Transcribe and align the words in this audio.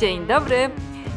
Dzień 0.00 0.26
dobry, 0.26 0.70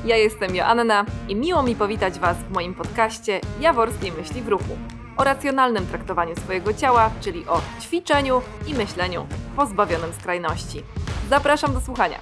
ja 0.06 0.16
jestem 0.16 0.56
Joanna 0.56 1.06
i 1.30 1.36
miło 1.36 1.64
mi 1.64 1.76
powitać 1.76 2.20
Was 2.20 2.38
w 2.38 2.52
moim 2.52 2.76
podcaście 2.76 3.42
Jaworskiej 3.60 4.12
Myśli 4.12 4.42
w 4.42 4.48
Ruchu 4.48 4.78
o 5.18 5.24
racjonalnym 5.24 5.88
traktowaniu 5.88 6.36
swojego 6.36 6.74
ciała, 6.74 7.12
czyli 7.22 7.48
o 7.48 7.62
ćwiczeniu 7.82 8.42
i 8.68 8.74
myśleniu 8.74 9.28
pozbawionym 9.56 10.14
skrajności. 10.14 10.84
Zapraszam 11.30 11.74
do 11.74 11.82
słuchania. 11.82 12.20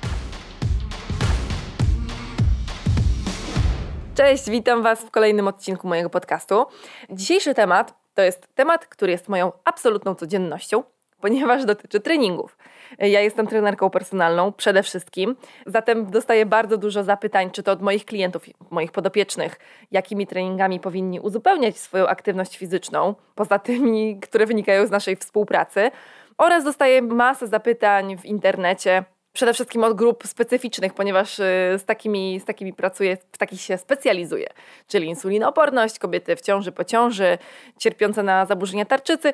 Cześć, 4.15 4.49
witam 4.49 4.83
Was 4.83 5.01
w 5.01 5.11
kolejnym 5.11 5.47
odcinku 5.47 5.87
mojego 5.87 6.09
podcastu. 6.09 6.65
Dzisiejszy 7.09 7.53
temat 7.53 7.93
to 8.13 8.21
jest 8.21 8.47
temat, 8.55 8.85
który 8.85 9.11
jest 9.11 9.29
moją 9.29 9.51
absolutną 9.65 10.15
codziennością, 10.15 10.83
ponieważ 11.21 11.65
dotyczy 11.65 11.99
treningów. 11.99 12.57
Ja 12.99 13.21
jestem 13.21 13.47
trenerką 13.47 13.89
personalną 13.89 14.51
przede 14.51 14.83
wszystkim, 14.83 15.35
zatem 15.65 16.11
dostaję 16.11 16.45
bardzo 16.45 16.77
dużo 16.77 17.03
zapytań, 17.03 17.51
czy 17.51 17.63
to 17.63 17.71
od 17.71 17.81
moich 17.81 18.05
klientów, 18.05 18.45
moich 18.69 18.91
podopiecznych, 18.91 19.59
jakimi 19.91 20.27
treningami 20.27 20.79
powinni 20.79 21.19
uzupełniać 21.19 21.77
swoją 21.77 22.07
aktywność 22.07 22.57
fizyczną, 22.57 23.15
poza 23.35 23.59
tymi, 23.59 24.19
które 24.19 24.45
wynikają 24.45 24.87
z 24.87 24.91
naszej 24.91 25.15
współpracy. 25.15 25.91
Oraz 26.37 26.63
dostaję 26.63 27.01
masę 27.01 27.47
zapytań 27.47 28.17
w 28.17 28.25
internecie, 28.25 29.03
przede 29.37 29.53
wszystkim 29.53 29.83
od 29.83 29.93
grup 29.93 30.27
specyficznych, 30.27 30.93
ponieważ 30.93 31.39
y, 31.39 31.43
z 31.77 31.85
takimi, 31.85 32.39
z 32.39 32.45
takimi 32.45 32.73
pracuję, 32.73 33.17
w 33.31 33.37
takich 33.37 33.61
się 33.61 33.77
specjalizuję, 33.77 34.47
czyli 34.87 35.07
insulinooporność, 35.07 35.99
kobiety 35.99 36.35
w 36.35 36.41
ciąży, 36.41 36.71
po 36.71 36.83
ciąży, 36.83 37.37
cierpiące 37.79 38.23
na 38.23 38.45
zaburzenia 38.45 38.85
tarczycy 38.85 39.33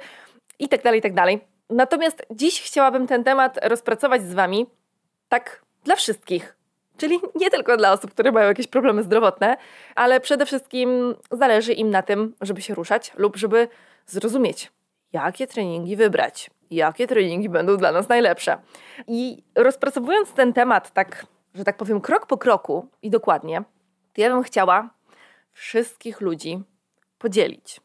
itd., 0.59 0.83
tak 0.83 0.95
itd. 0.95 1.37
Natomiast 1.69 2.25
dziś 2.31 2.61
chciałabym 2.61 3.07
ten 3.07 3.23
temat 3.23 3.59
rozpracować 3.63 4.23
z 4.23 4.33
Wami 4.33 4.65
tak 5.29 5.61
dla 5.83 5.95
wszystkich. 5.95 6.55
Czyli 6.97 7.19
nie 7.35 7.49
tylko 7.49 7.77
dla 7.77 7.91
osób, 7.91 8.11
które 8.11 8.31
mają 8.31 8.47
jakieś 8.47 8.67
problemy 8.67 9.03
zdrowotne, 9.03 9.57
ale 9.95 10.19
przede 10.19 10.45
wszystkim 10.45 11.15
zależy 11.31 11.73
im 11.73 11.89
na 11.89 12.01
tym, 12.01 12.35
żeby 12.41 12.61
się 12.61 12.75
ruszać 12.75 13.11
lub 13.15 13.37
żeby 13.37 13.67
zrozumieć, 14.05 14.71
jakie 15.13 15.47
treningi 15.47 15.95
wybrać, 15.95 16.49
jakie 16.71 17.07
treningi 17.07 17.49
będą 17.49 17.77
dla 17.77 17.91
nas 17.91 18.09
najlepsze. 18.09 18.57
I 19.07 19.43
rozpracowując 19.55 20.33
ten 20.33 20.53
temat 20.53 20.91
tak, 20.93 21.25
że 21.55 21.63
tak 21.63 21.77
powiem, 21.77 22.01
krok 22.01 22.25
po 22.25 22.37
kroku 22.37 22.87
i 23.01 23.09
dokładnie, 23.09 23.63
to 24.13 24.21
ja 24.21 24.29
bym 24.29 24.43
chciała 24.43 24.89
wszystkich 25.51 26.21
ludzi 26.21 26.63
podzielić. 27.17 27.82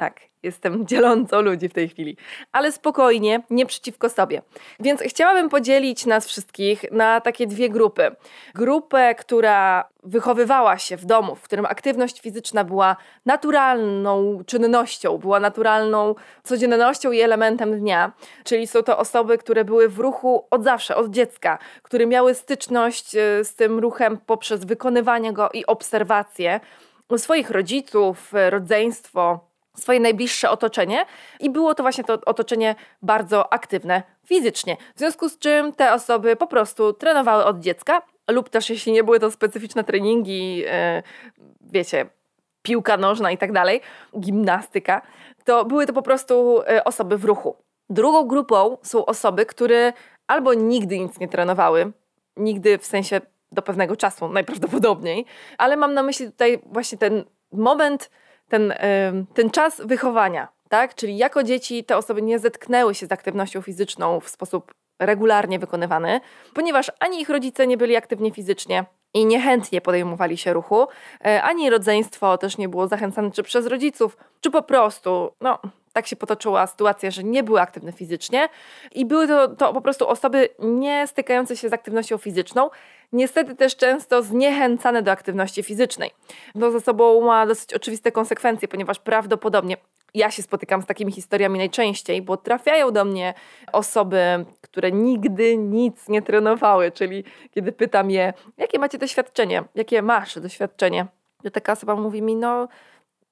Tak, 0.00 0.20
Jestem 0.42 0.86
dzielącą 0.88 1.40
ludzi 1.40 1.68
w 1.68 1.72
tej 1.72 1.88
chwili, 1.88 2.16
ale 2.52 2.72
spokojnie, 2.72 3.42
nie 3.50 3.66
przeciwko 3.66 4.08
sobie. 4.08 4.42
Więc 4.80 5.00
chciałabym 5.00 5.48
podzielić 5.48 6.06
nas 6.06 6.26
wszystkich 6.26 6.84
na 6.92 7.20
takie 7.20 7.46
dwie 7.46 7.68
grupy. 7.68 8.16
Grupę, 8.54 9.14
która 9.14 9.88
wychowywała 10.02 10.78
się 10.78 10.96
w 10.96 11.04
domu, 11.04 11.34
w 11.34 11.42
którym 11.42 11.66
aktywność 11.66 12.20
fizyczna 12.20 12.64
była 12.64 12.96
naturalną 13.26 14.42
czynnością, 14.46 15.18
była 15.18 15.40
naturalną 15.40 16.14
codziennością 16.42 17.12
i 17.12 17.20
elementem 17.20 17.80
dnia, 17.80 18.12
czyli 18.44 18.66
są 18.66 18.82
to 18.82 18.98
osoby, 18.98 19.38
które 19.38 19.64
były 19.64 19.88
w 19.88 19.98
ruchu 19.98 20.46
od 20.50 20.64
zawsze, 20.64 20.96
od 20.96 21.10
dziecka, 21.10 21.58
które 21.82 22.06
miały 22.06 22.34
styczność 22.34 23.14
e, 23.14 23.44
z 23.44 23.54
tym 23.54 23.78
ruchem 23.78 24.18
poprzez 24.26 24.64
wykonywanie 24.64 25.32
go 25.32 25.50
i 25.54 25.66
obserwację 25.66 26.60
swoich 27.16 27.50
rodziców, 27.50 28.32
rodzeństwo 28.50 29.49
swoje 29.80 30.00
najbliższe 30.00 30.50
otoczenie 30.50 31.06
i 31.40 31.50
było 31.50 31.74
to 31.74 31.82
właśnie 31.82 32.04
to 32.04 32.18
otoczenie 32.26 32.74
bardzo 33.02 33.52
aktywne 33.52 34.02
fizycznie. 34.26 34.76
W 34.94 34.98
związku 34.98 35.28
z 35.28 35.38
czym 35.38 35.72
te 35.72 35.92
osoby 35.92 36.36
po 36.36 36.46
prostu 36.46 36.92
trenowały 36.92 37.44
od 37.44 37.60
dziecka 37.60 38.02
lub 38.30 38.48
też 38.48 38.70
jeśli 38.70 38.92
nie 38.92 39.04
były 39.04 39.20
to 39.20 39.30
specyficzne 39.30 39.84
treningi, 39.84 40.56
yy, 40.56 40.66
wiecie, 41.60 42.06
piłka 42.62 42.96
nożna 42.96 43.30
i 43.30 43.38
tak 43.38 43.52
dalej, 43.52 43.80
gimnastyka, 44.20 45.02
to 45.44 45.64
były 45.64 45.86
to 45.86 45.92
po 45.92 46.02
prostu 46.02 46.62
yy, 46.68 46.84
osoby 46.84 47.18
w 47.18 47.24
ruchu. 47.24 47.56
Drugą 47.90 48.26
grupą 48.26 48.76
są 48.82 49.06
osoby, 49.06 49.46
które 49.46 49.92
albo 50.26 50.54
nigdy 50.54 50.98
nic 50.98 51.20
nie 51.20 51.28
trenowały, 51.28 51.92
nigdy 52.36 52.78
w 52.78 52.86
sensie 52.86 53.20
do 53.52 53.62
pewnego 53.62 53.96
czasu 53.96 54.28
najprawdopodobniej, 54.28 55.26
ale 55.58 55.76
mam 55.76 55.94
na 55.94 56.02
myśli 56.02 56.26
tutaj 56.26 56.62
właśnie 56.66 56.98
ten 56.98 57.24
moment 57.52 58.10
ten, 58.50 58.74
ten 59.34 59.50
czas 59.50 59.80
wychowania, 59.84 60.48
tak? 60.68 60.94
Czyli 60.94 61.16
jako 61.16 61.42
dzieci 61.42 61.84
te 61.84 61.96
osoby 61.96 62.22
nie 62.22 62.38
zetknęły 62.38 62.94
się 62.94 63.06
z 63.06 63.12
aktywnością 63.12 63.62
fizyczną 63.62 64.20
w 64.20 64.28
sposób 64.28 64.72
regularnie 65.00 65.58
wykonywany, 65.58 66.20
ponieważ 66.54 66.92
ani 67.00 67.20
ich 67.20 67.28
rodzice 67.28 67.66
nie 67.66 67.76
byli 67.76 67.96
aktywni 67.96 68.30
fizycznie 68.30 68.84
i 69.14 69.26
niechętnie 69.26 69.80
podejmowali 69.80 70.36
się 70.36 70.52
ruchu, 70.52 70.86
e, 71.26 71.42
ani 71.42 71.70
rodzeństwo 71.70 72.38
też 72.38 72.58
nie 72.58 72.68
było 72.68 72.88
zachęcane 72.88 73.30
czy 73.30 73.42
przez 73.42 73.66
rodziców, 73.66 74.16
czy 74.40 74.50
po 74.50 74.62
prostu, 74.62 75.32
no, 75.40 75.58
tak 75.92 76.06
się 76.06 76.16
potoczyła 76.16 76.66
sytuacja, 76.66 77.10
że 77.10 77.24
nie 77.24 77.42
były 77.42 77.60
aktywne 77.60 77.92
fizycznie 77.92 78.48
i 78.92 79.06
były 79.06 79.28
to, 79.28 79.48
to 79.48 79.72
po 79.72 79.80
prostu 79.80 80.08
osoby 80.08 80.48
nie 80.58 81.06
stykające 81.06 81.56
się 81.56 81.68
z 81.68 81.72
aktywnością 81.72 82.18
fizyczną, 82.18 82.70
niestety 83.12 83.56
też 83.56 83.76
często 83.76 84.22
zniechęcane 84.22 85.02
do 85.02 85.10
aktywności 85.10 85.62
fizycznej. 85.62 86.10
To 86.60 86.70
za 86.70 86.80
sobą 86.80 87.20
ma 87.20 87.46
dosyć 87.46 87.74
oczywiste 87.74 88.12
konsekwencje, 88.12 88.68
ponieważ 88.68 88.98
prawdopodobnie 88.98 89.76
ja 90.14 90.30
się 90.30 90.42
spotykam 90.42 90.82
z 90.82 90.86
takimi 90.86 91.12
historiami 91.12 91.58
najczęściej, 91.58 92.22
bo 92.22 92.36
trafiają 92.36 92.90
do 92.90 93.04
mnie 93.04 93.34
osoby, 93.72 94.44
które 94.60 94.92
nigdy 94.92 95.56
nic 95.56 96.08
nie 96.08 96.22
trenowały, 96.22 96.92
czyli 96.92 97.24
kiedy 97.50 97.72
pytam 97.72 98.10
je, 98.10 98.32
jakie 98.56 98.78
macie 98.78 98.98
doświadczenie, 98.98 99.64
jakie 99.74 100.02
masz 100.02 100.40
doświadczenie, 100.40 101.06
to 101.42 101.50
taka 101.50 101.72
osoba 101.72 101.96
mówi 101.96 102.22
mi, 102.22 102.36
no 102.36 102.68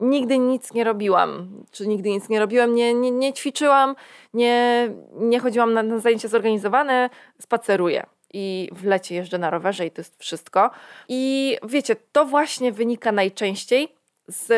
nigdy 0.01 0.39
nic 0.39 0.75
nie 0.75 0.85
robiłam, 0.85 1.65
czy 1.71 1.87
nigdy 1.87 2.11
nic 2.11 2.29
nie 2.29 2.41
robiłam, 2.41 2.75
nie, 2.75 2.95
nie, 2.95 3.11
nie 3.11 3.33
ćwiczyłam, 3.33 3.97
nie, 4.35 4.89
nie 5.13 5.41
chodziłam 5.41 5.73
na, 5.73 5.83
na 5.83 5.99
zajęcia 5.99 6.29
zorganizowane, 6.29 7.11
spaceruję 7.41 8.07
i 8.33 8.69
w 8.73 8.85
lecie 8.85 9.15
jeżdżę 9.15 9.39
na 9.39 9.51
rowerze 9.51 9.87
i 9.87 9.91
to 9.91 10.01
jest 10.01 10.21
wszystko. 10.21 10.71
I 11.09 11.57
wiecie, 11.63 11.97
to 12.13 12.25
właśnie 12.25 12.73
wynika 12.73 13.13
najczęściej 13.13 13.95
z 14.29 14.53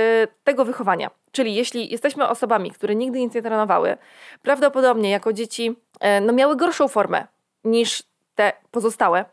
tego 0.45 0.65
wychowania. 0.65 1.11
Czyli 1.33 1.55
jeśli 1.55 1.93
jesteśmy 1.93 2.29
osobami, 2.29 2.71
które 2.71 2.95
nigdy 2.95 3.21
nic 3.21 3.35
nie 3.35 3.43
trenowały, 3.43 3.97
prawdopodobnie 4.43 5.11
jako 5.11 5.33
dzieci 5.33 5.77
e, 6.01 6.21
no, 6.21 6.33
miały 6.33 6.57
gorszą 6.57 6.89
formę 6.89 7.27
niż 7.65 8.03
te 8.35 8.53
pozostałe, 8.71 9.25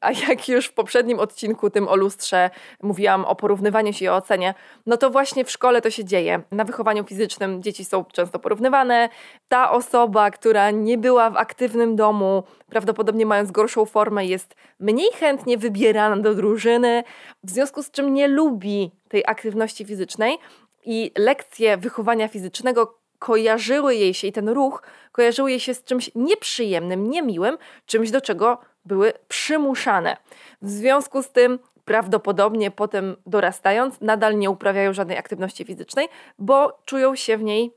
a 0.00 0.12
jak 0.12 0.48
już 0.48 0.66
w 0.66 0.72
poprzednim 0.72 1.18
odcinku, 1.18 1.70
tym 1.70 1.88
o 1.88 1.96
lustrze, 1.96 2.50
mówiłam 2.82 3.24
o 3.24 3.36
porównywaniu 3.36 3.92
się 3.92 4.04
i 4.04 4.08
o 4.08 4.16
ocenie, 4.16 4.54
no 4.86 4.96
to 4.96 5.10
właśnie 5.10 5.44
w 5.44 5.50
szkole 5.50 5.82
to 5.82 5.90
się 5.90 6.04
dzieje. 6.04 6.42
Na 6.50 6.64
wychowaniu 6.64 7.04
fizycznym 7.04 7.62
dzieci 7.62 7.84
są 7.84 8.04
często 8.04 8.38
porównywane. 8.38 9.08
Ta 9.48 9.70
osoba, 9.70 10.30
która 10.30 10.70
nie 10.70 10.98
była 10.98 11.30
w 11.30 11.36
aktywnym 11.36 11.96
domu, 11.96 12.42
prawdopodobnie 12.68 13.26
mając 13.26 13.50
gorszą 13.50 13.84
formę, 13.84 14.26
jest 14.26 14.54
mniej 14.80 15.12
chętnie 15.12 15.58
wybierana 15.58 16.16
do 16.16 16.34
drużyny, 16.34 17.04
w 17.44 17.50
związku 17.50 17.82
z 17.82 17.90
czym 17.90 18.14
nie 18.14 18.28
lubi 18.28 18.90
tej 19.08 19.24
aktywności 19.26 19.84
fizycznej. 19.84 20.38
I 20.84 21.12
lekcje 21.18 21.76
wychowania 21.76 22.28
fizycznego 22.28 23.00
kojarzyły 23.18 23.94
jej 23.94 24.14
się 24.14 24.26
i 24.26 24.32
ten 24.32 24.48
ruch 24.48 24.82
kojarzyły 25.12 25.50
jej 25.50 25.60
się 25.60 25.74
z 25.74 25.84
czymś 25.84 26.10
nieprzyjemnym, 26.14 27.10
niemiłym, 27.10 27.58
czymś 27.86 28.10
do 28.10 28.20
czego 28.20 28.58
były 28.90 29.12
przymuszane. 29.28 30.16
W 30.62 30.70
związku 30.70 31.22
z 31.22 31.32
tym 31.32 31.58
prawdopodobnie 31.84 32.70
potem 32.70 33.16
dorastając 33.26 34.00
nadal 34.00 34.38
nie 34.38 34.50
uprawiają 34.50 34.92
żadnej 34.92 35.18
aktywności 35.18 35.64
fizycznej, 35.64 36.08
bo 36.38 36.78
czują 36.84 37.16
się 37.16 37.36
w 37.36 37.42
niej 37.42 37.74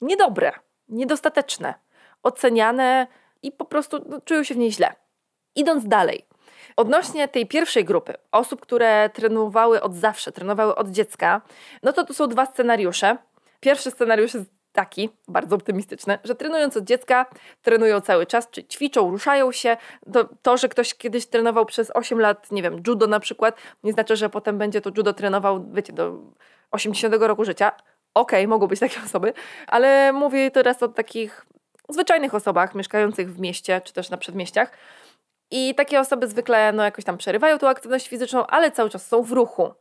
niedobre, 0.00 0.52
niedostateczne, 0.88 1.74
oceniane 2.22 3.06
i 3.42 3.52
po 3.52 3.64
prostu 3.64 4.04
no, 4.08 4.20
czują 4.20 4.42
się 4.44 4.54
w 4.54 4.58
niej 4.58 4.72
źle. 4.72 4.94
Idąc 5.54 5.88
dalej, 5.88 6.26
odnośnie 6.76 7.28
tej 7.28 7.46
pierwszej 7.46 7.84
grupy 7.84 8.14
osób, 8.32 8.60
które 8.60 9.10
trenowały 9.10 9.82
od 9.82 9.94
zawsze, 9.94 10.32
trenowały 10.32 10.74
od 10.74 10.88
dziecka, 10.88 11.40
no 11.82 11.92
to 11.92 12.04
tu 12.04 12.14
są 12.14 12.26
dwa 12.26 12.46
scenariusze. 12.46 13.16
Pierwszy 13.60 13.90
scenariusz 13.90 14.34
jest 14.34 14.57
taki, 14.72 15.10
bardzo 15.28 15.56
optymistyczny, 15.56 16.18
że 16.24 16.34
trenując 16.34 16.76
od 16.76 16.84
dziecka, 16.84 17.26
trenują 17.62 18.00
cały 18.00 18.26
czas, 18.26 18.50
czy 18.50 18.64
ćwiczą, 18.64 19.10
ruszają 19.10 19.52
się. 19.52 19.76
To, 20.12 20.28
to, 20.42 20.56
że 20.56 20.68
ktoś 20.68 20.94
kiedyś 20.94 21.26
trenował 21.26 21.66
przez 21.66 21.90
8 21.94 22.20
lat, 22.20 22.50
nie 22.50 22.62
wiem, 22.62 22.82
judo 22.86 23.06
na 23.06 23.20
przykład, 23.20 23.56
nie 23.84 23.92
znaczy, 23.92 24.16
że 24.16 24.30
potem 24.30 24.58
będzie 24.58 24.80
to 24.80 24.90
judo 24.96 25.12
trenował, 25.12 25.66
wiecie, 25.72 25.92
do 25.92 26.18
80 26.70 27.14
roku 27.20 27.44
życia. 27.44 27.72
Okej, 28.14 28.40
okay, 28.40 28.48
mogą 28.48 28.66
być 28.66 28.80
takie 28.80 29.00
osoby, 29.06 29.32
ale 29.66 30.12
mówię 30.12 30.50
teraz 30.50 30.82
o 30.82 30.88
takich 30.88 31.46
zwyczajnych 31.88 32.34
osobach 32.34 32.74
mieszkających 32.74 33.34
w 33.34 33.40
mieście, 33.40 33.80
czy 33.84 33.92
też 33.92 34.10
na 34.10 34.16
przedmieściach. 34.16 34.72
I 35.50 35.74
takie 35.74 36.00
osoby 36.00 36.28
zwykle 36.28 36.72
no, 36.72 36.84
jakoś 36.84 37.04
tam 37.04 37.18
przerywają 37.18 37.58
tą 37.58 37.68
aktywność 37.68 38.08
fizyczną, 38.08 38.46
ale 38.46 38.70
cały 38.70 38.90
czas 38.90 39.06
są 39.06 39.22
w 39.22 39.32
ruchu. 39.32 39.72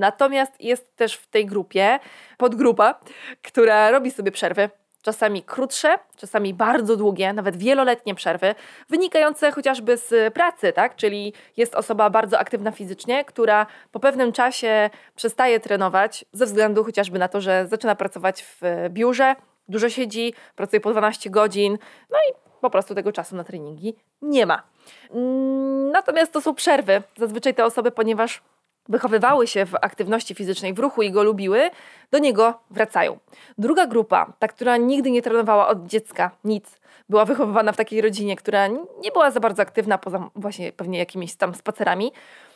Natomiast 0.00 0.60
jest 0.60 0.96
też 0.96 1.14
w 1.14 1.26
tej 1.26 1.46
grupie 1.46 1.98
podgrupa, 2.38 3.00
która 3.42 3.90
robi 3.90 4.10
sobie 4.10 4.32
przerwy, 4.32 4.70
czasami 5.02 5.42
krótsze, 5.42 5.98
czasami 6.16 6.54
bardzo 6.54 6.96
długie, 6.96 7.32
nawet 7.32 7.56
wieloletnie 7.56 8.14
przerwy, 8.14 8.54
wynikające 8.88 9.52
chociażby 9.52 9.96
z 9.96 10.34
pracy, 10.34 10.72
tak? 10.72 10.96
Czyli 10.96 11.32
jest 11.56 11.74
osoba 11.74 12.10
bardzo 12.10 12.38
aktywna 12.38 12.70
fizycznie, 12.70 13.24
która 13.24 13.66
po 13.92 14.00
pewnym 14.00 14.32
czasie 14.32 14.90
przestaje 15.16 15.60
trenować 15.60 16.24
ze 16.32 16.46
względu 16.46 16.84
chociażby 16.84 17.18
na 17.18 17.28
to, 17.28 17.40
że 17.40 17.66
zaczyna 17.66 17.94
pracować 17.94 18.42
w 18.42 18.60
biurze, 18.88 19.36
dużo 19.68 19.88
siedzi, 19.88 20.34
pracuje 20.56 20.80
po 20.80 20.90
12 20.90 21.30
godzin, 21.30 21.78
no 22.10 22.18
i 22.30 22.32
po 22.60 22.70
prostu 22.70 22.94
tego 22.94 23.12
czasu 23.12 23.36
na 23.36 23.44
treningi 23.44 23.94
nie 24.22 24.46
ma. 24.46 24.62
Mm, 25.10 25.90
natomiast 25.90 26.32
to 26.32 26.40
są 26.40 26.54
przerwy. 26.54 27.02
Zazwyczaj 27.16 27.54
te 27.54 27.64
osoby, 27.64 27.90
ponieważ 27.90 28.42
wychowywały 28.90 29.46
się 29.46 29.66
w 29.66 29.74
aktywności 29.74 30.34
fizycznej, 30.34 30.74
w 30.74 30.78
ruchu 30.78 31.02
i 31.02 31.10
go 31.10 31.22
lubiły, 31.22 31.70
do 32.10 32.18
niego 32.18 32.60
wracają. 32.70 33.18
Druga 33.58 33.86
grupa, 33.86 34.32
ta, 34.38 34.48
która 34.48 34.76
nigdy 34.76 35.10
nie 35.10 35.22
trenowała 35.22 35.68
od 35.68 35.86
dziecka 35.86 36.30
nic, 36.44 36.80
była 37.08 37.24
wychowywana 37.24 37.72
w 37.72 37.76
takiej 37.76 38.00
rodzinie, 38.00 38.36
która 38.36 38.66
nie 39.00 39.12
była 39.12 39.30
za 39.30 39.40
bardzo 39.40 39.62
aktywna, 39.62 39.98
poza 39.98 40.30
właśnie 40.34 40.72
pewnie 40.72 40.98
jakimiś 40.98 41.34
tam 41.34 41.54
spacerami, 41.54 42.12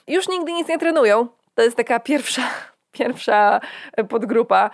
już 0.07 0.29
nigdy 0.29 0.53
nic 0.53 0.69
nie 0.69 0.79
trenują. 0.79 1.29
To 1.55 1.63
jest 1.63 1.77
taka 1.77 2.01
pierwsza, 2.01 2.43
pierwsza 2.99 3.61
podgrupa. 4.09 4.71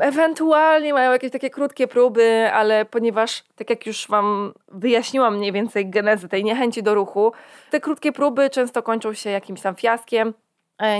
Ewentualnie 0.00 0.92
mają 0.92 1.12
jakieś 1.12 1.32
takie 1.32 1.50
krótkie 1.50 1.88
próby, 1.88 2.50
ale 2.52 2.84
ponieważ, 2.84 3.44
tak 3.56 3.70
jak 3.70 3.86
już 3.86 4.08
Wam 4.08 4.52
wyjaśniłam 4.68 5.36
mniej 5.36 5.52
więcej 5.52 5.90
genezę 5.90 6.28
tej 6.28 6.44
niechęci 6.44 6.82
do 6.82 6.94
ruchu, 6.94 7.32
te 7.70 7.80
krótkie 7.80 8.12
próby 8.12 8.50
często 8.50 8.82
kończą 8.82 9.14
się 9.14 9.30
jakimś 9.30 9.60
tam 9.60 9.74
fiaskiem, 9.74 10.34
E, 10.34 10.47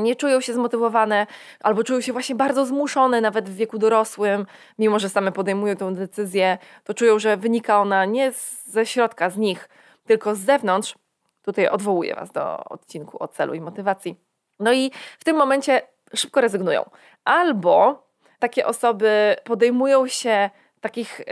nie 0.01 0.17
czują 0.17 0.41
się 0.41 0.55
zmotywowane 0.55 1.27
albo 1.61 1.85
czują 1.85 2.01
się 2.01 2.13
właśnie 2.13 2.35
bardzo 2.35 2.67
zmuszone, 2.67 3.21
nawet 3.21 3.51
w 3.51 3.55
wieku 3.55 3.79
dorosłym, 3.79 4.47
mimo 4.79 4.99
że 4.99 5.09
same 5.09 5.33
podejmują 5.33 5.77
tę 5.77 5.95
decyzję, 5.95 6.59
to 6.85 6.95
czują, 6.95 7.19
że 7.19 7.37
wynika 7.37 7.81
ona 7.81 8.05
nie 8.05 8.33
ze 8.65 8.87
środka, 8.87 9.31
z 9.31 9.37
nich, 9.37 9.69
tylko 10.07 10.35
z 10.35 10.39
zewnątrz. 10.39 10.95
Tutaj 11.43 11.69
odwołuję 11.69 12.15
Was 12.15 12.33
do 12.33 12.65
odcinku 12.65 13.23
o 13.23 13.29
celu 13.29 13.55
i 13.55 13.61
motywacji. 13.61 14.17
No 14.61 14.73
i 14.73 14.91
w 15.19 15.25
tym 15.25 15.37
momencie 15.37 15.83
szybko 16.15 16.41
rezygnują. 16.41 16.91
Albo 17.25 18.07
takie 18.39 18.67
osoby 18.67 19.37
podejmują 19.45 20.07
się 20.07 20.51
takich 20.81 21.21
y, 21.21 21.25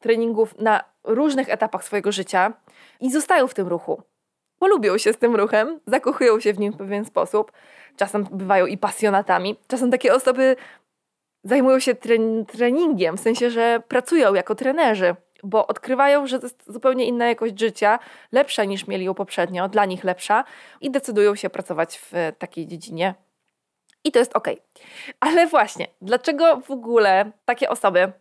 treningów 0.00 0.58
na 0.58 0.84
różnych 1.04 1.48
etapach 1.48 1.84
swojego 1.84 2.12
życia 2.12 2.52
i 3.00 3.10
zostają 3.10 3.46
w 3.46 3.54
tym 3.54 3.68
ruchu. 3.68 4.02
Polubią 4.58 4.98
się 4.98 5.12
z 5.12 5.18
tym 5.18 5.36
ruchem, 5.36 5.80
zakochują 5.86 6.40
się 6.40 6.52
w 6.52 6.58
nim 6.58 6.72
w 6.72 6.76
pewien 6.76 7.04
sposób, 7.04 7.52
czasem 7.96 8.24
bywają 8.32 8.66
i 8.66 8.78
pasjonatami. 8.78 9.56
Czasem 9.68 9.90
takie 9.90 10.14
osoby 10.14 10.56
zajmują 11.44 11.78
się 11.78 11.94
treningiem, 12.48 13.16
w 13.16 13.20
sensie, 13.20 13.50
że 13.50 13.82
pracują 13.88 14.34
jako 14.34 14.54
trenerzy, 14.54 15.16
bo 15.42 15.66
odkrywają, 15.66 16.26
że 16.26 16.38
to 16.38 16.46
jest 16.46 16.62
zupełnie 16.66 17.04
inna 17.04 17.28
jakość 17.28 17.58
życia, 17.58 17.98
lepsza 18.32 18.64
niż 18.64 18.86
mieli 18.86 19.04
ją 19.04 19.14
poprzednio, 19.14 19.68
dla 19.68 19.84
nich 19.84 20.04
lepsza 20.04 20.44
i 20.80 20.90
decydują 20.90 21.34
się 21.34 21.50
pracować 21.50 21.98
w 21.98 22.12
takiej 22.38 22.66
dziedzinie. 22.66 23.14
I 24.04 24.12
to 24.12 24.18
jest 24.18 24.36
ok. 24.36 24.48
Ale 25.20 25.46
właśnie, 25.46 25.86
dlaczego 26.02 26.60
w 26.60 26.70
ogóle 26.70 27.30
takie 27.44 27.70
osoby 27.70 28.12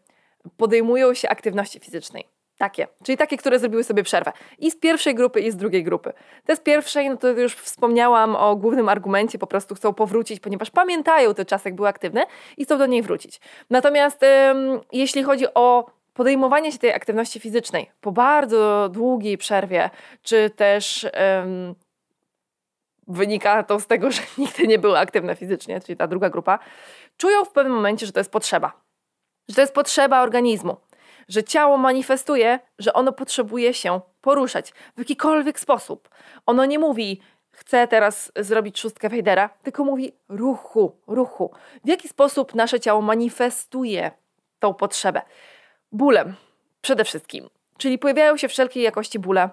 podejmują 0.58 1.14
się 1.14 1.30
aktywności 1.30 1.80
fizycznej? 1.80 2.37
Takie, 2.58 2.88
czyli 3.04 3.18
takie, 3.18 3.38
które 3.38 3.60
zrobiły 3.60 3.84
sobie 3.84 4.04
przerwę. 4.04 4.32
I 4.60 4.72
z 4.72 4.80
pierwszej 4.80 5.16
grupy, 5.16 5.42
i 5.42 5.52
z 5.52 5.56
drugiej 5.56 5.84
grupy. 5.84 6.14
Te 6.46 6.56
z 6.56 6.60
pierwszej, 6.60 7.10
no 7.10 7.18
to 7.18 7.28
już 7.28 7.56
wspomniałam 7.56 8.36
o 8.36 8.56
głównym 8.56 8.90
argumencie, 8.90 9.40
po 9.40 9.48
prostu 9.48 9.76
chcą 9.76 9.94
powrócić, 9.94 10.40
ponieważ 10.40 10.70
pamiętają 10.70 11.34
te 11.34 11.46
czasy, 11.46 11.70
jak 11.70 11.76
były 11.76 11.88
aktywne 11.88 12.26
i 12.58 12.66
chcą 12.66 12.78
do 12.78 12.86
niej 12.86 13.02
wrócić. 13.02 13.42
Natomiast 13.70 14.24
ym, 14.24 14.82
jeśli 14.92 15.24
chodzi 15.24 15.46
o 15.54 15.86
podejmowanie 16.14 16.72
się 16.72 16.78
tej 16.78 16.94
aktywności 16.94 17.40
fizycznej 17.40 17.92
po 18.02 18.12
bardzo 18.12 18.90
długiej 18.92 19.38
przerwie, 19.38 19.90
czy 20.22 20.50
też 20.50 21.04
ym, 21.04 21.76
wynika 23.08 23.64
to 23.64 23.80
z 23.80 23.88
tego, 23.88 24.12
że 24.12 24.22
nigdy 24.38 24.68
nie 24.68 24.80
były 24.80 25.00
aktywne 25.00 25.36
fizycznie, 25.36 25.82
czyli 25.82 25.98
ta 25.98 26.08
druga 26.08 26.30
grupa, 26.30 26.60
czują 27.18 27.46
w 27.46 27.52
pewnym 27.52 27.76
momencie, 27.76 28.06
że 28.06 28.12
to 28.12 28.20
jest 28.20 28.32
potrzeba. 28.32 28.72
Że 29.50 29.56
to 29.56 29.62
jest 29.62 29.74
potrzeba 29.74 30.22
organizmu 30.22 30.78
że 31.28 31.44
ciało 31.44 31.78
manifestuje, 31.78 32.60
że 32.80 32.94
ono 32.94 33.12
potrzebuje 33.12 33.74
się 33.74 34.02
poruszać 34.22 34.72
w 34.72 35.00
jakikolwiek 35.00 35.60
sposób. 35.60 36.10
Ono 36.46 36.66
nie 36.66 36.80
mówi, 36.80 37.22
chcę 37.52 37.88
teraz 37.88 38.32
zrobić 38.36 38.80
szóstkę 38.80 39.10
Wejdera, 39.10 39.50
tylko 39.64 39.84
mówi 39.84 40.12
ruchu, 40.30 40.96
ruchu. 41.08 41.52
W 41.86 41.88
jaki 41.88 42.08
sposób 42.08 42.56
nasze 42.56 42.80
ciało 42.80 43.02
manifestuje 43.02 44.12
tą 44.60 44.74
potrzebę? 44.74 45.22
Bólem 45.92 46.36
przede 46.82 47.04
wszystkim. 47.04 47.50
Czyli 47.78 48.00
pojawiają 48.00 48.38
się 48.38 48.48
wszelkiej 48.48 48.84
jakości 48.84 49.20
bóle, 49.20 49.50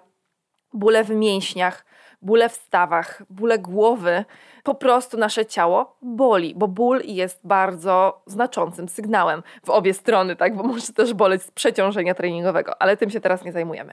bóle 0.73 1.05
w 1.05 1.11
mięśniach, 1.11 1.85
bóle 2.25 2.49
w 2.49 2.55
stawach, 2.55 3.23
bóle 3.31 3.59
głowy, 3.59 4.25
po 4.63 4.75
prostu 4.75 5.19
nasze 5.19 5.47
ciało 5.47 5.97
boli, 6.03 6.55
bo 6.55 6.69
ból 6.69 7.01
jest 7.05 7.41
bardzo 7.47 8.23
znaczącym 8.27 8.89
sygnałem 8.89 9.43
w 9.65 9.71
obie 9.71 9.95
strony, 9.95 10.37
tak? 10.37 10.57
Bo 10.57 10.63
może 10.63 10.93
też 10.93 11.15
boleć 11.15 11.43
z 11.43 11.51
przeciążenia 11.51 12.15
treningowego, 12.15 12.83
ale 12.83 12.97
tym 12.97 13.11
się 13.11 13.21
teraz 13.21 13.45
nie 13.45 13.53
zajmujemy. 13.53 13.93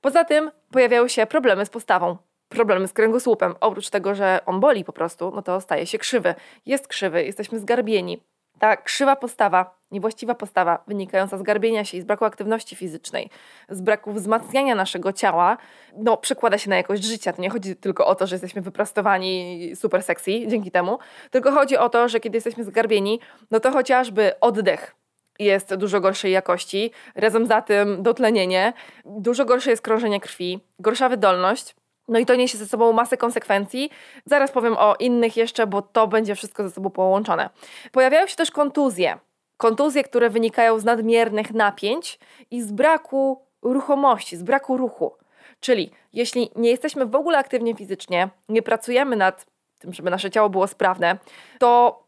Poza 0.00 0.24
tym 0.24 0.50
pojawiają 0.70 1.08
się 1.08 1.26
problemy 1.26 1.66
z 1.66 1.70
postawą, 1.70 2.16
problemy 2.48 2.88
z 2.88 2.92
kręgosłupem. 2.92 3.54
Oprócz 3.60 3.90
tego, 3.90 4.14
że 4.14 4.40
on 4.46 4.60
boli 4.60 4.84
po 4.84 4.92
prostu, 4.92 5.32
no 5.34 5.42
to 5.42 5.60
staje 5.60 5.86
się 5.86 5.98
krzywy. 5.98 6.34
Jest 6.66 6.88
krzywy, 6.88 7.24
jesteśmy 7.24 7.58
zgarbieni, 7.58 8.22
ta 8.58 8.76
krzywa 8.76 9.16
postawa, 9.16 9.78
niewłaściwa 9.90 10.34
postawa 10.34 10.84
wynikająca 10.86 11.38
z 11.38 11.42
garbienia 11.42 11.84
się 11.84 11.96
i 11.96 12.00
z 12.00 12.04
braku 12.04 12.24
aktywności 12.24 12.76
fizycznej, 12.76 13.30
z 13.68 13.80
braku 13.80 14.12
wzmacniania 14.12 14.74
naszego 14.74 15.12
ciała, 15.12 15.56
no 15.96 16.16
przekłada 16.16 16.58
się 16.58 16.70
na 16.70 16.76
jakość 16.76 17.04
życia. 17.04 17.32
To 17.32 17.42
nie 17.42 17.50
chodzi 17.50 17.76
tylko 17.76 18.06
o 18.06 18.14
to, 18.14 18.26
że 18.26 18.34
jesteśmy 18.34 18.62
wyprostowani 18.62 19.72
super 19.76 20.02
sexy 20.02 20.46
dzięki 20.46 20.70
temu, 20.70 20.98
tylko 21.30 21.52
chodzi 21.52 21.76
o 21.76 21.88
to, 21.88 22.08
że 22.08 22.20
kiedy 22.20 22.36
jesteśmy 22.36 22.64
zgarbieni, 22.64 23.20
no 23.50 23.60
to 23.60 23.70
chociażby 23.70 24.40
oddech 24.40 24.94
jest 25.38 25.74
dużo 25.74 26.00
gorszej 26.00 26.32
jakości, 26.32 26.90
razem 27.14 27.46
za 27.46 27.62
tym 27.62 28.02
dotlenienie, 28.02 28.72
dużo 29.04 29.44
gorsze 29.44 29.70
jest 29.70 29.82
krążenie 29.82 30.20
krwi, 30.20 30.60
gorsza 30.78 31.08
wydolność, 31.08 31.74
no 32.08 32.18
i 32.18 32.26
to 32.26 32.34
niesie 32.34 32.58
ze 32.58 32.66
sobą 32.66 32.92
masę 32.92 33.16
konsekwencji. 33.16 33.90
Zaraz 34.24 34.50
powiem 34.52 34.76
o 34.78 34.94
innych 34.98 35.36
jeszcze, 35.36 35.66
bo 35.66 35.82
to 35.82 36.06
będzie 36.06 36.34
wszystko 36.34 36.62
ze 36.62 36.70
sobą 36.70 36.90
połączone. 36.90 37.50
Pojawiają 37.92 38.26
się 38.26 38.36
też 38.36 38.50
kontuzje. 38.50 39.18
Kontuzje, 39.56 40.04
które 40.04 40.30
wynikają 40.30 40.78
z 40.78 40.84
nadmiernych 40.84 41.54
napięć 41.54 42.18
i 42.50 42.62
z 42.62 42.72
braku 42.72 43.42
ruchomości, 43.62 44.36
z 44.36 44.42
braku 44.42 44.76
ruchu. 44.76 45.12
Czyli 45.60 45.90
jeśli 46.12 46.50
nie 46.56 46.70
jesteśmy 46.70 47.06
w 47.06 47.14
ogóle 47.14 47.38
aktywnie 47.38 47.74
fizycznie, 47.74 48.28
nie 48.48 48.62
pracujemy 48.62 49.16
nad 49.16 49.46
tym, 49.78 49.92
żeby 49.92 50.10
nasze 50.10 50.30
ciało 50.30 50.50
było 50.50 50.66
sprawne, 50.66 51.18
to 51.58 52.02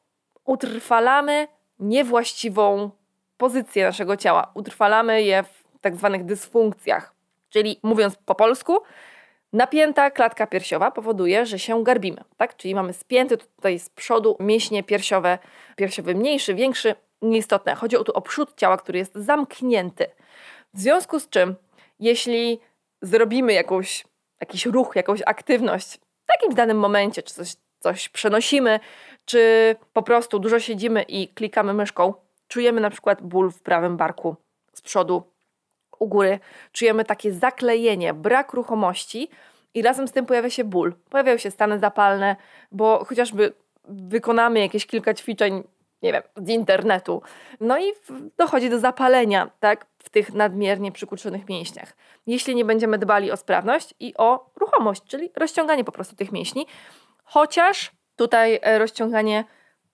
utrwalamy 0.44 1.49
niewłaściwą 1.78 2.90
pozycję 3.37 3.84
naszego 3.84 4.16
ciała. 4.16 4.50
Utrwalamy 4.54 5.23
je 5.23 5.42
w 5.42 5.78
tak 5.80 5.96
zwanych 5.96 6.25
dysfunkcjach. 6.25 7.14
Czyli 7.50 7.80
mówiąc 7.82 8.16
po 8.16 8.34
polsku, 8.34 8.78
Napięta 9.52 10.11
klatka 10.11 10.47
piersiowa 10.47 10.90
powoduje, 10.90 11.47
że 11.47 11.59
się 11.59 11.85
garbimy, 11.85 12.25
tak? 12.37 12.57
Czyli 12.57 12.75
mamy 12.75 12.93
spięty 12.93 13.37
tutaj 13.37 13.78
z 13.78 13.88
przodu 13.88 14.37
mięśnie 14.40 14.83
piersiowe, 14.83 15.38
piersiowy 15.76 16.14
mniejszy, 16.14 16.55
większy, 16.55 16.95
nieistotne. 17.23 17.75
Chodzi 17.75 17.97
tu 17.97 18.12
o 18.12 18.21
przód 18.21 18.55
ciała, 18.57 18.76
który 18.76 18.99
jest 18.99 19.14
zamknięty. 19.14 20.07
W 20.75 20.81
związku 20.81 21.21
z 21.21 21.28
czym, 21.28 21.57
jeśli 22.00 22.61
zrobimy 23.02 23.52
jakąś, 23.52 24.05
jakiś 24.40 24.67
ruch, 24.67 24.97
jakąś 24.97 25.23
aktywność 25.26 25.97
w 25.97 26.26
takim 26.26 26.55
danym 26.55 26.78
momencie, 26.78 27.23
czy 27.23 27.35
coś, 27.35 27.57
coś 27.81 28.09
przenosimy, 28.09 28.81
czy 29.25 29.76
po 29.93 30.02
prostu 30.02 30.38
dużo 30.38 30.61
siedzimy 30.61 31.02
i 31.02 31.28
klikamy 31.28 31.75
myszką, 31.75 32.14
czujemy 32.49 32.81
na 32.81 32.90
przykład 32.90 33.23
ból 33.23 33.50
w 33.50 33.62
prawym 33.62 33.97
barku 33.97 34.37
z 34.73 34.81
przodu 34.81 35.23
u 35.99 36.09
góry 36.09 36.38
czujemy 36.73 37.05
takie 37.05 37.33
zaklejenie, 37.33 38.14
brak 38.14 38.52
ruchomości 38.52 39.28
i 39.75 39.83
razem 39.83 40.09
z 40.09 40.12
tym 40.12 40.26
pojawia 40.26 40.50
się 40.50 40.64
ból. 40.64 40.95
Pojawiają 41.11 41.38
się 41.38 41.50
stany 41.50 41.78
zapalne, 41.78 42.37
bo 42.73 43.05
chociażby 43.05 43.52
wykonamy 43.88 44.61
jakieś 44.61 44.87
kilka 44.87 45.14
ćwiczeń, 45.14 45.62
nie 46.02 46.12
wiem, 46.12 46.23
z 46.37 46.49
internetu, 46.49 47.23
no 47.61 47.78
i 47.78 47.93
dochodzi 48.37 48.71
do 48.71 48.78
zapalenia, 48.78 49.50
tak, 49.61 49.87
w 49.99 50.11
tych 50.11 50.35
nadmiernie 50.35 50.93
przykurczonych 50.93 51.49
mięśniach. 51.49 51.97
Jeśli 52.26 52.55
nie 52.55 52.64
będziemy 52.64 52.99
dbali 52.99 53.31
o 53.33 53.37
sprawność 53.37 53.95
i 54.00 54.14
o 54.19 54.50
ruchomość, 54.57 55.02
czyli 55.07 55.31
rozciąganie 55.37 55.85
po 55.85 55.93
prostu 55.93 56.17
tych 56.17 56.33
mięśni, 56.33 56.67
chociaż 57.25 57.93
tutaj 58.17 58.61
e, 58.62 58.78
rozciąganie 58.78 59.45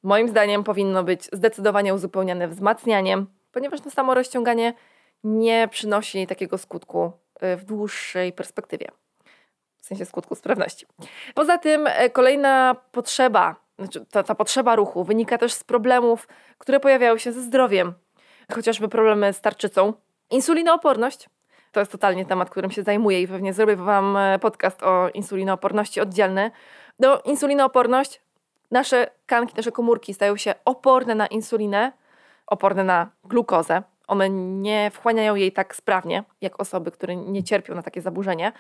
moim 0.03 0.29
zdaniem 0.29 0.65
powinno 0.65 1.05
być 1.05 1.25
zdecydowanie 1.33 1.95
uzupełniane 1.95 2.49
wzmacnianiem, 2.49 3.27
ponieważ 3.53 3.81
to 3.81 3.91
samo 3.91 4.15
rozciąganie 4.15 4.75
nie 5.25 5.69
przynosi 5.69 6.27
takiego 6.27 6.59
skutku 6.59 7.13
y, 7.43 7.57
w 7.57 7.65
dłuższej 7.65 8.33
perspektywie. 8.33 8.89
W 9.77 9.87
sensie 9.87 10.05
skutku 10.05 10.35
sprawności. 10.35 10.87
Poza 11.35 11.59
tym 11.59 11.87
e, 11.87 12.11
kolejna 12.11 12.77
potrzeba, 12.93 13.57
znaczy 13.79 14.07
ta, 14.11 14.23
ta 14.23 14.35
potrzeba 14.35 14.77
ruchu 14.77 15.05
wynika 15.05 15.39
też 15.39 15.53
z 15.53 15.65
problemów, 15.65 16.29
które 16.59 16.81
pojawiają 16.81 17.19
się 17.19 17.33
ze 17.33 17.41
zdrowiem. 17.41 17.95
chociażby 18.55 18.89
problemy 18.89 19.33
z 19.33 19.41
tarczycą. 19.41 19.93
Insulinooporność 20.31 21.29
to 21.75 21.81
jest 21.81 21.93
totalnie 21.93 22.27
temat, 22.27 22.51
którym 22.51 22.71
się 22.71 22.83
zajmuję 22.83 23.23
i 23.23 23.29
pewnie 23.29 23.53
zrobię 23.53 23.77
Wam 23.77 24.17
e, 24.17 24.39
podcast 24.39 24.83
o 24.83 25.09
insulinooporności 25.15 26.01
oddzielny. 26.01 26.51
Do 27.01 27.21
insulinooporność 27.21 28.23
nasze 28.71 29.11
kanki, 29.27 29.55
nasze 29.57 29.73
komórki 29.73 30.15
stają 30.15 30.37
się 30.37 30.55
oporne 30.65 31.15
na 31.15 31.27
insulinę, 31.27 31.93
oporne 32.47 32.85
na 32.85 33.11
glukozę. 33.25 33.83
One 34.07 34.31
nie 34.31 34.91
wchłaniają 34.91 35.35
jej 35.35 35.53
tak 35.53 35.77
sprawnie, 35.77 36.25
jak 36.41 36.61
osoby, 36.61 36.91
które 36.91 37.17
nie 37.17 37.45
cierpią 37.45 37.75
na 37.75 37.83
takie 37.83 38.01
zaburzenie. 38.01 38.53